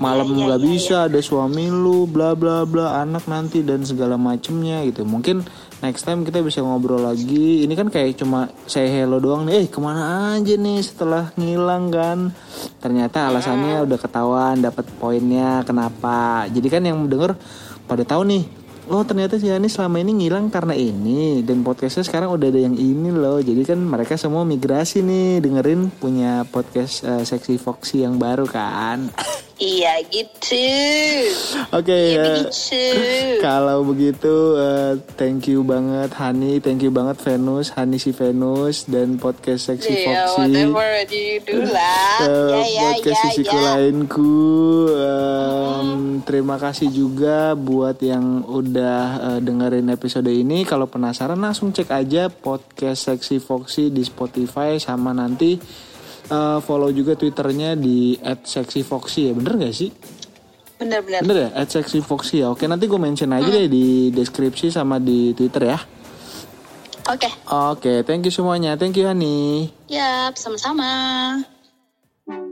Malam 0.02 0.34
nggak 0.34 0.62
bisa 0.66 1.06
Ada 1.06 1.22
suami 1.22 1.70
lu 1.70 2.10
Bla 2.10 2.34
bla 2.34 2.66
bla 2.66 3.06
Anak 3.06 3.30
nanti 3.30 3.62
dan 3.62 3.86
segala 3.86 4.18
macemnya 4.18 4.82
gitu. 4.90 5.06
Mungkin 5.06 5.46
next 5.86 6.10
time 6.10 6.26
kita 6.26 6.42
bisa 6.42 6.66
ngobrol 6.66 7.06
lagi. 7.06 7.62
Ini 7.62 7.74
kan 7.78 7.94
kayak 7.94 8.18
cuma 8.18 8.50
saya 8.66 8.90
hello 8.90 9.22
doang 9.22 9.46
nih. 9.46 9.62
Eh 9.62 9.68
ke 9.70 9.78
mana 9.78 10.34
aja 10.38 10.58
nih 10.58 10.82
setelah 10.82 11.30
ngilang 11.38 11.94
kan? 11.94 12.34
Ternyata 12.82 13.30
alasannya 13.30 13.86
udah 13.86 14.00
ketahuan 14.02 14.58
dapat 14.58 14.90
poinnya 14.98 15.62
kenapa? 15.62 16.50
Jadi 16.50 16.68
kan 16.68 16.82
yang 16.82 17.06
denger 17.06 17.38
pada 17.86 18.02
tahu 18.02 18.26
nih 18.26 18.44
oh 18.92 19.08
ternyata 19.08 19.40
si 19.40 19.48
Ani 19.48 19.72
selama 19.72 20.04
ini 20.04 20.12
ngilang 20.20 20.52
karena 20.52 20.76
ini 20.76 21.40
dan 21.48 21.64
podcastnya 21.64 22.04
sekarang 22.04 22.36
udah 22.36 22.48
ada 22.52 22.60
yang 22.60 22.76
ini 22.76 23.14
loh. 23.14 23.40
Jadi 23.40 23.64
kan 23.64 23.80
mereka 23.80 24.18
semua 24.18 24.44
migrasi 24.44 25.06
nih 25.06 25.40
dengerin 25.40 25.94
punya 25.96 26.44
podcast 26.50 27.06
eh, 27.06 27.24
seksi 27.24 27.56
Foxy 27.62 28.04
yang 28.04 28.18
baru 28.18 28.50
kan 28.50 29.08
iya 29.62 30.02
gitu 30.10 30.66
oke 31.70 31.94
iya 31.94 32.18
eh, 32.18 32.26
begitu 32.42 32.82
Kalau 33.42 33.82
begitu, 33.82 34.34
eh, 34.56 34.94
thank 35.16 35.50
you 35.50 35.62
banget 35.62 36.14
Hani, 36.14 36.62
thank 36.62 36.82
you 36.82 36.90
banget 36.90 37.18
Venus, 37.20 37.74
Hani 37.74 37.98
si 37.98 38.14
Venus 38.14 38.86
dan 38.86 39.18
podcast 39.18 39.66
Seksi 39.66 39.90
Iya, 39.98 40.30
Foxy. 40.30 40.62
whatever 40.62 40.90
you 41.10 41.42
do 41.42 41.58
lah. 41.66 42.18
Eh, 42.22 42.54
Ya, 42.54 42.62
ya, 42.62 42.82
podcast 42.94 43.18
ya, 43.18 43.26
sisiku 43.28 43.58
ya. 43.58 43.64
lainku. 43.66 44.38
Em, 44.94 45.90
terima 46.22 46.56
kasih 46.56 46.90
juga 46.90 47.58
buat 47.58 47.98
yang 48.00 48.46
udah 48.46 49.04
eh, 49.34 49.40
dengerin 49.42 49.90
episode 49.90 50.30
ini. 50.30 50.62
Kalau 50.64 50.86
penasaran 50.86 51.38
langsung 51.38 51.74
cek 51.74 51.90
aja 51.90 52.30
podcast 52.30 53.10
Seksi 53.10 53.42
Foxy 53.42 53.90
di 53.90 54.02
Spotify 54.02 54.78
sama 54.78 55.12
nanti 55.12 55.58
eh, 56.32 56.60
follow 56.64 56.90
juga 56.96 57.20
twitternya 57.20 57.76
di 57.76 58.16
@sexyfoxy 58.24 59.30
ya 59.30 59.34
bener 59.36 59.68
gak 59.68 59.76
sih? 59.76 59.92
Bener-bener. 60.82 61.22
Bener 61.22 61.38
ya? 61.38 61.50
At 61.54 61.70
Sexy 61.70 62.02
Foxy 62.02 62.42
ya. 62.42 62.50
Oke 62.50 62.66
nanti 62.66 62.90
gue 62.90 62.98
mention 62.98 63.30
aja 63.30 63.46
deh 63.46 63.70
di 63.70 64.10
deskripsi 64.10 64.74
sama 64.74 64.98
di 64.98 65.30
Twitter 65.38 65.70
ya. 65.70 65.80
Oke, 67.10 67.30
Oke, 67.50 67.94
thank 68.06 68.26
you 68.26 68.34
semuanya. 68.34 68.78
Thank 68.78 68.98
you 68.98 69.10
Hani. 69.10 69.70
yap, 69.90 70.38
sama-sama. 70.38 70.88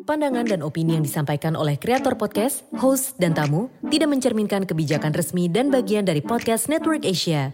Pandangan 0.03 0.41
dan 0.41 0.65
opini 0.65 0.97
yang 0.97 1.05
disampaikan 1.05 1.53
oleh 1.53 1.77
kreator 1.77 2.17
podcast, 2.17 2.65
host, 2.81 3.13
dan 3.21 3.37
tamu 3.37 3.69
tidak 3.93 4.09
mencerminkan 4.09 4.65
kebijakan 4.65 5.13
resmi 5.13 5.45
dan 5.47 5.69
bagian 5.69 6.01
dari 6.01 6.19
podcast 6.25 6.65
Network 6.65 7.05
Asia. 7.05 7.53